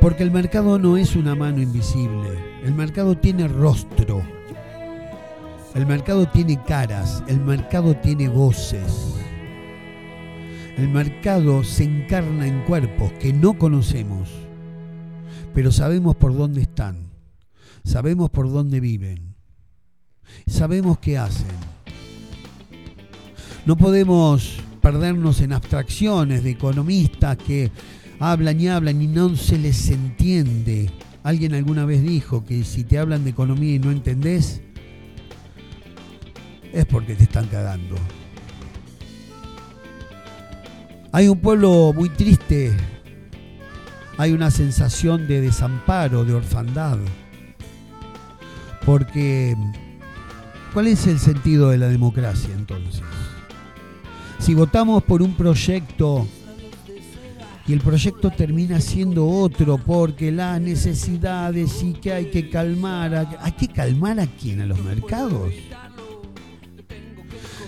porque 0.00 0.22
el 0.22 0.30
mercado 0.30 0.78
no 0.78 0.96
es 0.96 1.14
una 1.14 1.34
mano 1.34 1.62
invisible, 1.62 2.30
el 2.64 2.74
mercado 2.74 3.16
tiene 3.16 3.46
rostro, 3.46 4.22
el 5.74 5.86
mercado 5.86 6.26
tiene 6.28 6.62
caras, 6.64 7.22
el 7.28 7.40
mercado 7.40 7.94
tiene 7.96 8.28
voces. 8.28 9.14
El 10.76 10.88
mercado 10.88 11.62
se 11.62 11.84
encarna 11.84 12.46
en 12.46 12.62
cuerpos 12.62 13.12
que 13.20 13.32
no 13.34 13.58
conocemos, 13.58 14.30
pero 15.52 15.70
sabemos 15.70 16.16
por 16.16 16.34
dónde 16.34 16.62
están, 16.62 17.10
sabemos 17.84 18.30
por 18.30 18.50
dónde 18.50 18.80
viven, 18.80 19.34
sabemos 20.46 20.98
qué 20.98 21.18
hacen. 21.18 21.46
No 23.66 23.76
podemos 23.76 24.58
perdernos 24.80 25.40
en 25.40 25.52
abstracciones 25.52 26.42
de 26.42 26.50
economistas 26.50 27.36
que 27.36 27.70
hablan 28.18 28.60
y 28.60 28.68
hablan 28.68 29.00
y 29.00 29.06
no 29.06 29.36
se 29.36 29.58
les 29.58 29.90
entiende. 29.90 30.90
Alguien 31.22 31.54
alguna 31.54 31.84
vez 31.84 32.02
dijo 32.02 32.44
que 32.44 32.64
si 32.64 32.84
te 32.84 32.98
hablan 32.98 33.24
de 33.24 33.30
economía 33.30 33.74
y 33.74 33.78
no 33.78 33.90
entendés, 33.90 34.62
es 36.72 36.86
porque 36.86 37.14
te 37.14 37.24
están 37.24 37.46
cagando. 37.46 37.96
Hay 41.12 41.28
un 41.28 41.40
pueblo 41.40 41.92
muy 41.94 42.08
triste, 42.08 42.72
hay 44.16 44.32
una 44.32 44.50
sensación 44.50 45.26
de 45.26 45.40
desamparo, 45.40 46.24
de 46.24 46.34
orfandad, 46.34 46.98
porque 48.86 49.56
¿cuál 50.72 50.86
es 50.86 51.06
el 51.08 51.18
sentido 51.18 51.70
de 51.70 51.78
la 51.78 51.88
democracia 51.88 52.50
entonces? 52.54 53.02
Si 54.40 54.54
votamos 54.54 55.02
por 55.02 55.22
un 55.22 55.34
proyecto 55.34 56.26
y 57.66 57.72
el 57.74 57.80
proyecto 57.80 58.30
termina 58.30 58.80
siendo 58.80 59.28
otro 59.28 59.78
porque 59.78 60.32
las 60.32 60.60
necesidades 60.60 61.82
y 61.82 61.92
que 61.92 62.12
hay 62.12 62.24
que 62.30 62.48
calmar, 62.48 63.14
a, 63.14 63.30
hay 63.42 63.52
que 63.52 63.68
calmar 63.68 64.18
a 64.18 64.26
quién, 64.26 64.62
a 64.62 64.66
los 64.66 64.82
mercados. 64.82 65.52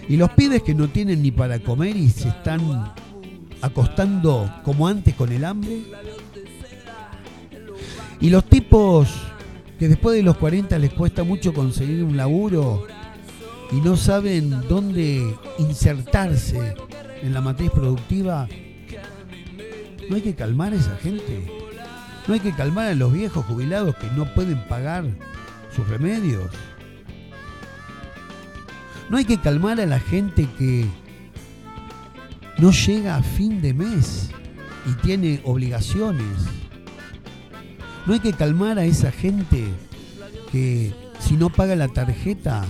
Y 0.08 0.16
los 0.16 0.30
pibes 0.30 0.62
que 0.62 0.74
no 0.74 0.88
tienen 0.88 1.22
ni 1.22 1.30
para 1.30 1.60
comer 1.60 1.96
y 1.96 2.08
se 2.08 2.30
están 2.30 2.92
acostando 3.60 4.52
como 4.64 4.88
antes 4.88 5.14
con 5.14 5.30
el 5.30 5.44
hambre. 5.44 5.82
Y 8.20 8.30
los 8.30 8.44
tipos 8.46 9.08
que 9.78 9.88
después 9.88 10.16
de 10.16 10.22
los 10.22 10.36
40 10.38 10.78
les 10.78 10.92
cuesta 10.94 11.22
mucho 11.22 11.52
conseguir 11.52 12.02
un 12.02 12.16
laburo 12.16 12.86
y 13.72 13.80
no 13.80 13.96
saben 13.96 14.50
dónde 14.68 15.34
insertarse 15.58 16.74
en 17.22 17.32
la 17.32 17.40
matriz 17.40 17.70
productiva, 17.70 18.46
no 20.08 20.16
hay 20.16 20.22
que 20.22 20.34
calmar 20.34 20.74
a 20.74 20.76
esa 20.76 20.96
gente. 20.96 21.50
No 22.28 22.34
hay 22.34 22.40
que 22.40 22.52
calmar 22.52 22.88
a 22.88 22.94
los 22.94 23.12
viejos 23.12 23.44
jubilados 23.46 23.96
que 23.96 24.08
no 24.10 24.32
pueden 24.34 24.62
pagar 24.68 25.04
sus 25.74 25.88
remedios. 25.88 26.50
No 29.08 29.16
hay 29.16 29.24
que 29.24 29.40
calmar 29.40 29.80
a 29.80 29.86
la 29.86 29.98
gente 29.98 30.46
que 30.58 30.86
no 32.58 32.70
llega 32.70 33.16
a 33.16 33.22
fin 33.22 33.60
de 33.62 33.74
mes 33.74 34.30
y 34.86 34.92
tiene 35.02 35.40
obligaciones. 35.44 36.46
No 38.06 38.12
hay 38.12 38.20
que 38.20 38.32
calmar 38.32 38.78
a 38.78 38.84
esa 38.84 39.10
gente 39.10 39.66
que 40.50 40.92
si 41.18 41.36
no 41.36 41.48
paga 41.48 41.74
la 41.74 41.88
tarjeta 41.88 42.64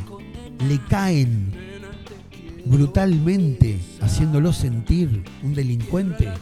le 0.68 0.78
caen 0.88 1.52
brutalmente 2.64 3.78
haciéndolo 4.00 4.52
sentir 4.52 5.24
un 5.42 5.54
delincuente. 5.54 6.32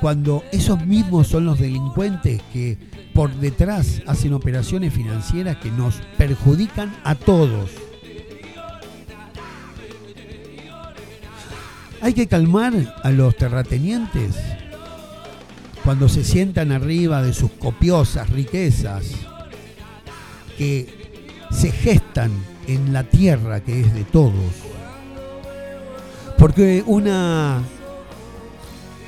Cuando 0.00 0.44
esos 0.52 0.84
mismos 0.86 1.28
son 1.28 1.46
los 1.46 1.58
delincuentes 1.58 2.42
que 2.52 2.78
por 3.14 3.32
detrás 3.36 4.02
hacen 4.06 4.34
operaciones 4.34 4.92
financieras 4.92 5.56
que 5.56 5.70
nos 5.70 5.96
perjudican 6.18 6.94
a 7.02 7.14
todos. 7.14 7.70
Hay 12.02 12.12
que 12.12 12.26
calmar 12.26 12.94
a 13.02 13.10
los 13.10 13.36
terratenientes 13.36 14.36
cuando 15.82 16.08
se 16.08 16.24
sientan 16.24 16.72
arriba 16.72 17.22
de 17.22 17.32
sus 17.32 17.50
copiosas 17.52 18.28
riquezas 18.28 19.06
que 20.58 20.88
se 21.50 21.72
gestan 21.72 22.32
en 22.66 22.92
la 22.92 23.04
tierra 23.04 23.60
que 23.60 23.80
es 23.80 23.94
de 23.94 24.04
todos. 24.04 24.52
Porque 26.38 26.82
una 26.86 27.62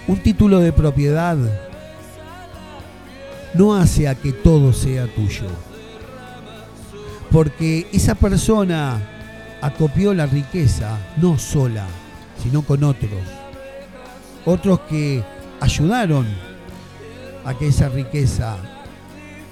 un 0.08 0.18
título 0.22 0.60
de 0.60 0.72
propiedad 0.72 1.36
no 3.54 3.76
hace 3.76 4.08
a 4.08 4.14
que 4.14 4.32
todo 4.32 4.72
sea 4.72 5.06
tuyo. 5.06 5.46
Porque 7.30 7.86
esa 7.92 8.14
persona 8.14 8.98
acopió 9.60 10.14
la 10.14 10.24
riqueza 10.24 10.98
no 11.18 11.38
sola, 11.38 11.86
sino 12.42 12.62
con 12.62 12.84
otros. 12.84 13.20
Otros 14.46 14.80
que 14.88 15.22
ayudaron 15.60 16.26
a 17.44 17.52
que 17.52 17.68
esa 17.68 17.90
riqueza 17.90 18.56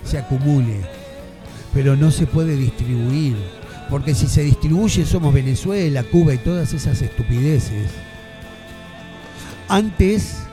se 0.04 0.18
acumule, 0.18 0.80
pero 1.74 1.96
no 1.96 2.10
se 2.10 2.26
puede 2.26 2.56
distribuir, 2.56 3.36
porque 3.90 4.14
si 4.14 4.26
se 4.26 4.42
distribuye 4.42 5.04
somos 5.04 5.32
Venezuela, 5.32 6.02
Cuba 6.02 6.34
y 6.34 6.38
todas 6.38 6.72
esas 6.72 7.00
estupideces. 7.02 7.90
Antes 9.68 10.46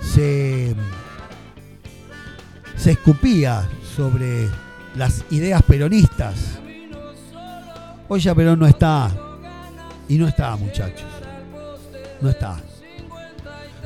se, 0.00 0.74
escupía 2.86 3.68
sobre 3.96 4.48
las 4.96 5.24
ideas 5.30 5.62
peronistas. 5.62 6.58
Hoy 8.08 8.20
ya 8.20 8.34
Perón 8.34 8.58
no 8.58 8.66
está. 8.66 9.14
Y 10.08 10.16
no 10.16 10.26
está, 10.26 10.56
muchachos. 10.56 11.06
No 12.20 12.30
está. 12.30 12.60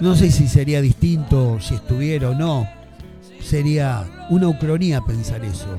No 0.00 0.14
sé 0.14 0.30
si 0.30 0.46
sería 0.46 0.80
distinto 0.80 1.58
si 1.60 1.74
estuviera 1.74 2.30
o 2.30 2.34
no. 2.34 2.68
Sería 3.40 4.26
una 4.30 4.48
ucronía 4.48 5.00
pensar 5.00 5.44
eso. 5.44 5.78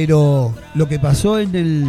Pero 0.00 0.54
lo 0.76 0.88
que 0.88 1.00
pasó 1.00 1.40
en 1.40 1.56
el 1.56 1.84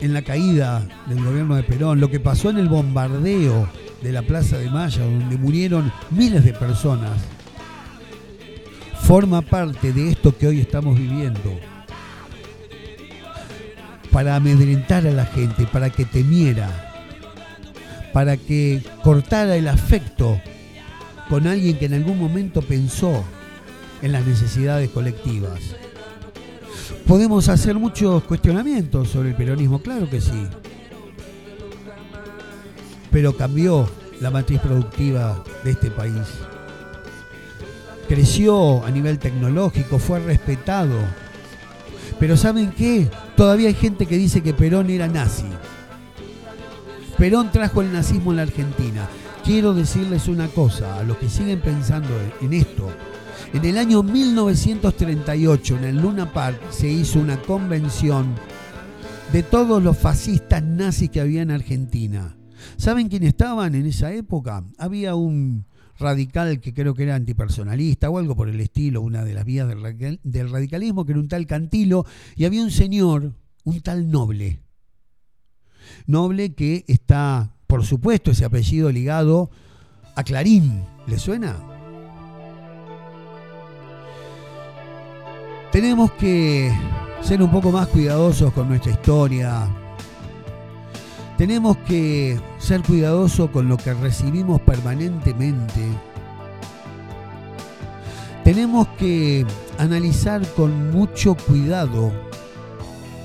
en 0.00 0.12
la 0.12 0.22
caída 0.22 0.84
del 1.06 1.24
gobierno 1.24 1.54
de 1.54 1.62
Perón, 1.62 2.00
lo 2.00 2.10
que 2.10 2.18
pasó 2.18 2.50
en 2.50 2.58
el 2.58 2.68
bombardeo 2.68 3.68
de 4.02 4.10
la 4.10 4.22
Plaza 4.22 4.58
de 4.58 4.68
Mayo, 4.68 5.04
donde 5.04 5.36
murieron 5.36 5.92
miles 6.10 6.42
de 6.42 6.52
personas, 6.52 7.12
forma 9.00 9.42
parte 9.42 9.92
de 9.92 10.10
esto 10.10 10.36
que 10.36 10.48
hoy 10.48 10.60
estamos 10.60 10.98
viviendo. 10.98 11.56
Para 14.10 14.34
amedrentar 14.34 15.06
a 15.06 15.12
la 15.12 15.26
gente, 15.26 15.68
para 15.68 15.90
que 15.90 16.06
temiera, 16.06 16.68
para 18.12 18.36
que 18.36 18.82
cortara 19.04 19.54
el 19.54 19.68
afecto 19.68 20.40
con 21.28 21.46
alguien 21.46 21.78
que 21.78 21.86
en 21.86 21.94
algún 21.94 22.18
momento 22.18 22.60
pensó 22.60 23.24
en 24.02 24.10
las 24.10 24.26
necesidades 24.26 24.90
colectivas. 24.90 25.60
Podemos 27.06 27.50
hacer 27.50 27.74
muchos 27.74 28.24
cuestionamientos 28.24 29.08
sobre 29.08 29.30
el 29.30 29.34
peronismo, 29.34 29.80
claro 29.80 30.08
que 30.08 30.22
sí. 30.22 30.46
Pero 33.10 33.36
cambió 33.36 33.88
la 34.20 34.30
matriz 34.30 34.58
productiva 34.60 35.44
de 35.62 35.72
este 35.72 35.90
país. 35.90 36.22
Creció 38.08 38.84
a 38.84 38.90
nivel 38.90 39.18
tecnológico, 39.18 39.98
fue 39.98 40.18
respetado. 40.20 40.96
Pero 42.18 42.38
¿saben 42.38 42.72
qué? 42.72 43.10
Todavía 43.36 43.68
hay 43.68 43.74
gente 43.74 44.06
que 44.06 44.16
dice 44.16 44.42
que 44.42 44.54
Perón 44.54 44.88
era 44.88 45.06
nazi. 45.06 45.46
Perón 47.18 47.52
trajo 47.52 47.82
el 47.82 47.92
nazismo 47.92 48.30
en 48.32 48.36
la 48.38 48.42
Argentina. 48.44 49.08
Quiero 49.44 49.74
decirles 49.74 50.26
una 50.26 50.48
cosa, 50.48 50.98
a 50.98 51.02
los 51.02 51.18
que 51.18 51.28
siguen 51.28 51.60
pensando 51.60 52.08
en 52.40 52.54
esto, 52.54 52.88
en 53.54 53.64
el 53.64 53.78
año 53.78 54.02
1938, 54.02 55.76
en 55.76 55.84
el 55.84 56.02
Luna 56.02 56.32
Park, 56.32 56.60
se 56.70 56.90
hizo 56.90 57.20
una 57.20 57.40
convención 57.40 58.34
de 59.32 59.44
todos 59.44 59.80
los 59.80 59.96
fascistas 59.96 60.60
nazis 60.60 61.08
que 61.08 61.20
había 61.20 61.42
en 61.42 61.52
Argentina. 61.52 62.36
¿Saben 62.76 63.08
quién 63.08 63.22
estaban 63.22 63.76
en 63.76 63.86
esa 63.86 64.12
época? 64.12 64.64
Había 64.76 65.14
un 65.14 65.66
radical 66.00 66.58
que 66.58 66.74
creo 66.74 66.94
que 66.94 67.04
era 67.04 67.14
antipersonalista 67.14 68.10
o 68.10 68.18
algo 68.18 68.34
por 68.34 68.48
el 68.48 68.58
estilo, 68.58 69.02
una 69.02 69.24
de 69.24 69.34
las 69.34 69.44
vías 69.44 69.68
del, 69.68 70.18
del 70.24 70.50
radicalismo, 70.50 71.06
que 71.06 71.12
era 71.12 71.20
un 71.20 71.28
tal 71.28 71.46
Cantilo, 71.46 72.04
y 72.34 72.46
había 72.46 72.60
un 72.60 72.72
señor, 72.72 73.34
un 73.62 73.80
tal 73.82 74.10
Noble. 74.10 74.58
Noble 76.06 76.54
que 76.54 76.84
está, 76.88 77.54
por 77.68 77.84
supuesto, 77.84 78.32
ese 78.32 78.44
apellido 78.44 78.90
ligado 78.90 79.50
a 80.16 80.24
Clarín. 80.24 80.82
¿Le 81.06 81.18
suena? 81.18 81.73
Tenemos 85.74 86.12
que 86.12 86.72
ser 87.20 87.42
un 87.42 87.50
poco 87.50 87.72
más 87.72 87.88
cuidadosos 87.88 88.52
con 88.52 88.68
nuestra 88.68 88.92
historia. 88.92 89.66
Tenemos 91.36 91.78
que 91.78 92.38
ser 92.58 92.80
cuidadosos 92.82 93.50
con 93.50 93.68
lo 93.68 93.76
que 93.76 93.92
recibimos 93.92 94.60
permanentemente. 94.60 95.80
Tenemos 98.44 98.86
que 98.96 99.44
analizar 99.76 100.46
con 100.52 100.92
mucho 100.92 101.34
cuidado 101.34 102.12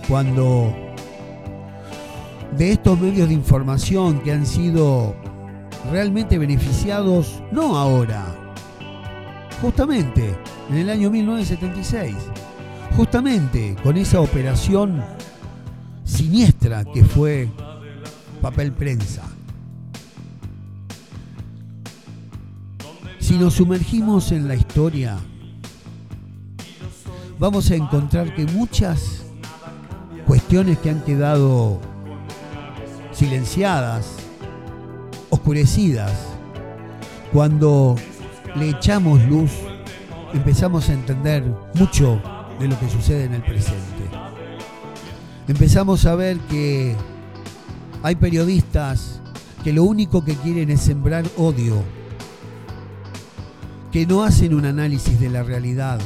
cuando 0.07 0.75
de 2.57 2.71
estos 2.71 2.99
medios 2.99 3.27
de 3.27 3.35
información 3.35 4.21
que 4.21 4.31
han 4.31 4.47
sido 4.47 5.15
realmente 5.91 6.39
beneficiados, 6.39 7.43
no 7.51 7.77
ahora, 7.77 8.25
justamente 9.61 10.35
en 10.69 10.77
el 10.77 10.89
año 10.89 11.09
1976, 11.09 12.15
justamente 12.95 13.75
con 13.81 13.97
esa 13.97 14.21
operación 14.21 15.03
siniestra 16.03 16.85
que 16.85 17.03
fue 17.03 17.49
papel 18.41 18.71
prensa. 18.71 19.23
Si 23.19 23.37
nos 23.37 23.55
sumergimos 23.55 24.31
en 24.31 24.47
la 24.47 24.55
historia, 24.55 25.17
vamos 27.37 27.69
a 27.71 27.75
encontrar 27.75 28.35
que 28.35 28.45
muchas 28.45 29.23
cuestiones 30.25 30.77
que 30.79 30.89
han 30.89 31.01
quedado 31.01 31.79
silenciadas, 33.11 34.15
oscurecidas, 35.29 36.11
cuando 37.31 37.95
le 38.55 38.69
echamos 38.69 39.21
luz, 39.25 39.51
empezamos 40.33 40.89
a 40.89 40.93
entender 40.93 41.43
mucho 41.75 42.21
de 42.59 42.67
lo 42.67 42.79
que 42.79 42.89
sucede 42.89 43.25
en 43.25 43.33
el 43.33 43.41
presente. 43.41 44.09
Empezamos 45.47 46.05
a 46.05 46.15
ver 46.15 46.37
que 46.41 46.95
hay 48.03 48.15
periodistas 48.15 49.19
que 49.63 49.73
lo 49.73 49.83
único 49.83 50.23
que 50.23 50.35
quieren 50.35 50.69
es 50.69 50.81
sembrar 50.81 51.25
odio, 51.37 51.83
que 53.91 54.05
no 54.05 54.23
hacen 54.23 54.53
un 54.53 54.65
análisis 54.65 55.19
de 55.19 55.29
la 55.29 55.43
realidad. 55.43 55.99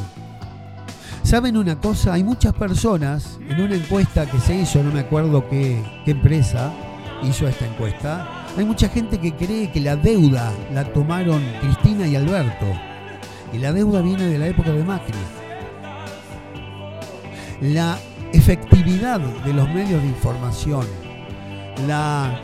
¿Saben 1.23 1.57
una 1.57 1.79
cosa? 1.79 2.13
Hay 2.13 2.23
muchas 2.23 2.53
personas 2.53 3.39
en 3.49 3.61
una 3.61 3.75
encuesta 3.75 4.25
que 4.25 4.39
se 4.39 4.55
hizo, 4.55 4.83
no 4.83 4.91
me 4.91 5.01
acuerdo 5.01 5.47
qué, 5.49 5.83
empresa 6.05 6.71
hizo 7.23 7.47
esta 7.47 7.65
encuesta, 7.65 8.45
hay 8.57 8.65
mucha 8.65 8.89
gente 8.89 9.19
que 9.19 9.33
cree 9.33 9.71
que 9.71 9.79
la 9.79 9.95
deuda 9.95 10.51
la 10.73 10.83
tomaron 10.91 11.41
Cristina 11.61 12.07
y 12.07 12.15
Alberto. 12.15 12.92
Y 13.53 13.59
la 13.59 13.71
deuda 13.71 14.01
viene 14.01 14.25
de 14.25 14.39
la 14.39 14.47
época 14.47 14.71
de 14.71 14.83
Macri. 14.83 15.13
La 17.61 17.97
efectividad 18.33 19.19
de 19.19 19.53
los 19.53 19.69
medios 19.69 20.01
de 20.01 20.07
información, 20.07 20.85
la 21.87 22.39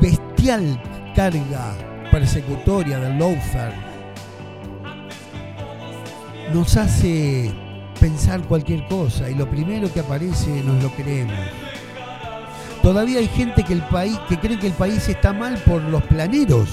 bestial 0.00 0.82
carga 1.14 1.74
persecutoria 2.10 2.98
del 2.98 3.18
lawfare 3.18 3.90
nos 6.52 6.76
hace 6.76 7.52
pensar 8.00 8.42
cualquier 8.42 8.86
cosa 8.88 9.30
y 9.30 9.34
lo 9.34 9.48
primero 9.48 9.92
que 9.92 10.00
aparece 10.00 10.62
nos 10.64 10.82
lo 10.82 10.90
creemos. 10.90 11.38
Todavía 12.82 13.18
hay 13.18 13.28
gente 13.28 13.62
que, 13.62 13.74
el 13.74 13.82
país, 13.82 14.18
que 14.28 14.38
cree 14.38 14.58
que 14.58 14.68
el 14.68 14.72
país 14.72 15.06
está 15.08 15.32
mal 15.32 15.56
por 15.66 15.82
los 15.82 16.02
planeros. 16.04 16.68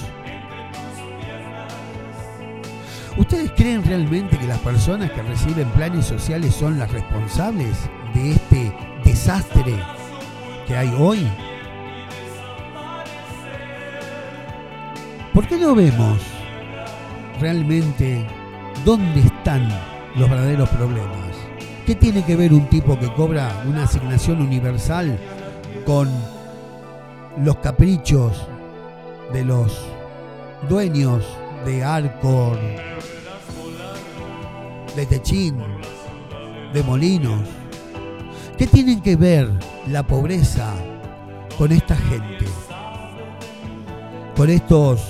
¿Ustedes 3.18 3.50
creen 3.56 3.84
realmente 3.84 4.38
que 4.38 4.46
las 4.46 4.60
personas 4.60 5.10
que 5.10 5.22
reciben 5.22 5.68
planes 5.70 6.06
sociales 6.06 6.54
son 6.54 6.78
las 6.78 6.88
responsables 6.92 7.76
de 8.14 8.30
este 8.30 8.72
desastre 9.04 9.74
que 10.68 10.76
hay 10.76 10.94
hoy? 10.96 11.26
¿Por 15.34 15.48
qué 15.48 15.58
no 15.58 15.74
vemos 15.74 16.20
realmente 17.40 18.24
dónde 18.84 19.18
están 19.18 19.68
los 20.14 20.30
verdaderos 20.30 20.68
problemas? 20.68 21.34
¿Qué 21.86 21.96
tiene 21.96 22.24
que 22.24 22.36
ver 22.36 22.52
un 22.52 22.68
tipo 22.68 22.96
que 23.00 23.12
cobra 23.14 23.64
una 23.66 23.82
asignación 23.82 24.40
universal 24.40 25.18
con 25.84 26.08
los 27.42 27.56
caprichos 27.56 28.46
de 29.32 29.44
los 29.44 29.76
dueños 30.68 31.24
de 31.64 31.84
Arcor, 31.84 32.58
de 34.96 35.06
Techín, 35.06 35.56
de 36.72 36.82
Molinos? 36.82 37.40
¿Qué 38.56 38.66
tienen 38.66 39.00
que 39.00 39.16
ver 39.16 39.50
la 39.86 40.06
pobreza 40.06 40.74
con 41.56 41.72
esta 41.72 41.96
gente? 41.96 42.46
Con 44.36 44.50
estos 44.50 45.00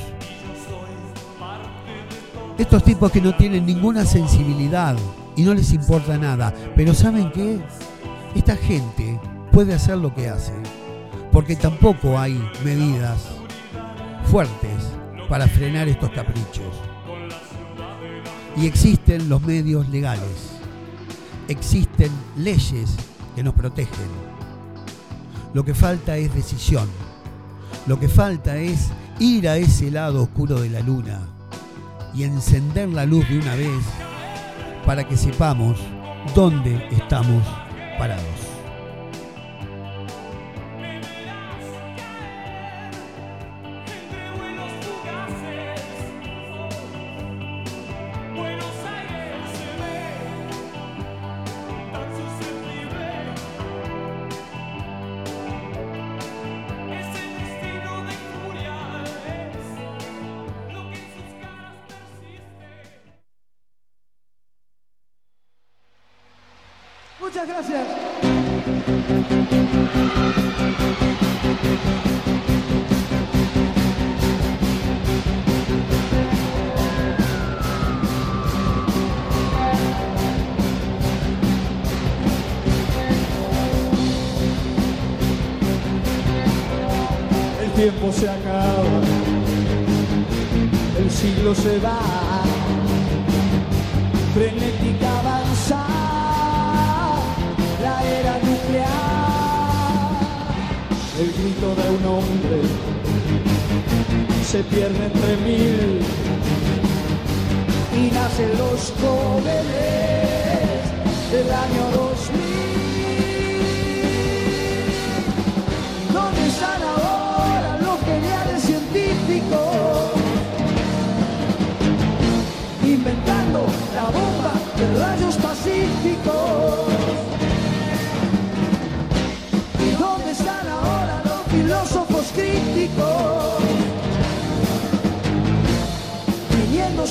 estos 2.59 2.83
tipos 2.83 3.13
que 3.13 3.21
no 3.21 3.37
tienen 3.37 3.65
ninguna 3.65 4.05
sensibilidad 4.05 4.97
y 5.37 5.43
no 5.43 5.55
les 5.55 5.73
importa 5.73 6.19
nada. 6.19 6.53
Pero 6.75 6.93
¿saben 6.93 7.31
qué? 7.31 7.61
Esta 8.35 8.57
gente 8.57 9.21
puede 9.53 9.75
hacer 9.75 9.99
lo 9.99 10.13
que 10.13 10.29
hace. 10.29 10.53
Porque 11.31 11.55
tampoco 11.55 12.19
hay 12.19 12.43
medidas 12.65 13.29
fuertes 14.25 14.98
para 15.29 15.47
frenar 15.47 15.89
estos 15.89 16.11
caprichos. 16.11 16.75
Y 18.57 18.67
existen 18.67 19.29
los 19.29 19.43
medios 19.43 19.89
legales, 19.89 20.53
existen 21.49 22.11
leyes 22.37 22.97
que 23.37 23.43
nos 23.43 23.55
protegen. 23.55 24.29
Lo 25.55 25.65
que 25.65 25.75
falta 25.75 26.17
es 26.17 26.35
decisión, 26.35 26.89
lo 27.87 28.01
que 28.01 28.09
falta 28.09 28.57
es 28.57 28.89
ir 29.19 29.49
a 29.49 29.57
ese 29.57 29.91
lado 29.91 30.23
oscuro 30.23 30.61
de 30.61 30.71
la 30.71 30.81
luna 30.81 31.21
y 32.15 32.25
encender 32.25 32.89
la 32.89 33.07
luz 33.07 33.29
de 33.29 33.39
una 33.39 33.55
vez 33.55 33.83
para 34.85 35.07
que 35.07 35.17
sepamos 35.17 35.79
dónde 36.35 36.89
estamos 36.91 37.43
parados. 37.99 38.58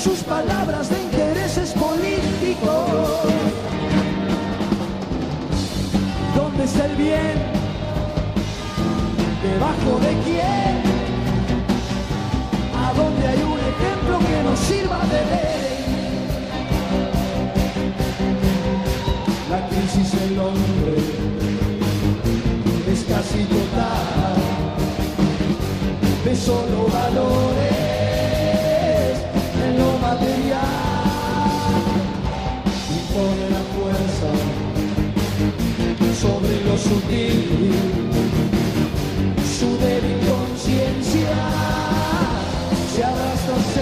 Sus 0.08 0.24
palabras 0.24 0.90
de 0.90 1.02
intereses 1.02 1.74
políticos. 1.74 2.90
¿Dónde 6.34 6.64
está 6.64 6.86
el 6.86 6.96
bien? 6.96 7.36
¿Debajo 9.44 9.92
de 10.06 10.12
quién? 10.24 10.74
¿A 12.86 12.94
dónde 12.94 13.28
hay 13.28 13.42
un 13.54 13.60
ejemplo 13.72 14.20
que 14.30 14.44
nos 14.48 14.60
sirva 14.60 15.00
de 15.14 15.22
ley? 15.32 15.78
La 19.50 19.68
crisis 19.68 20.10
del 20.20 20.40
hombre 20.40 20.96
es 22.94 23.04
casi 23.04 23.44
total, 23.44 24.38
de 26.24 26.36
solo 26.36 26.88
valores 26.94 27.87
sutil 36.88 37.72
su 39.58 39.78
débil 39.78 40.20
conciencia 40.28 41.36
se 42.94 43.04
arrastra 43.04 43.77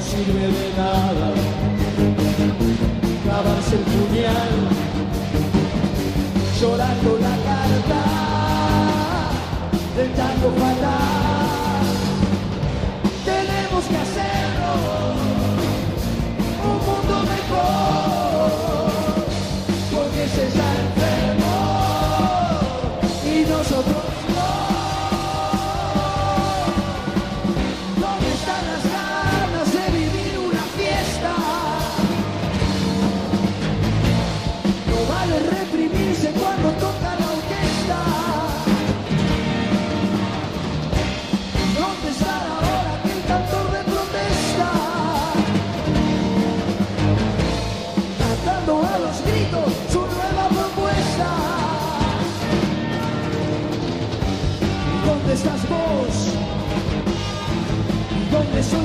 No 0.00 0.06
sirve 0.06 0.46
de 0.46 0.72
nada 0.78 1.34
clavarse 3.22 3.74
el 3.76 3.82
puñal 3.82 4.52
llorando 6.58 7.18
la 7.18 7.36
carta 7.48 8.00
del 9.94 10.10
tango 10.12 10.50
fatal 10.58 11.39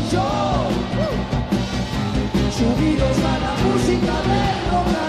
soy 0.10 0.18
yo? 0.18 0.70
Subidos 2.52 3.18
a 3.18 3.40
la 3.40 3.56
música 3.64 4.14
del 4.22 4.72
rock 4.72 5.05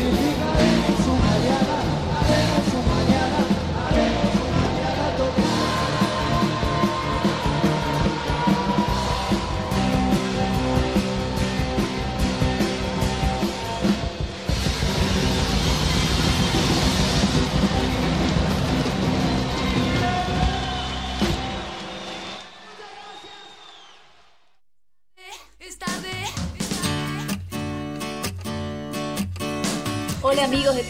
you. 0.00 0.21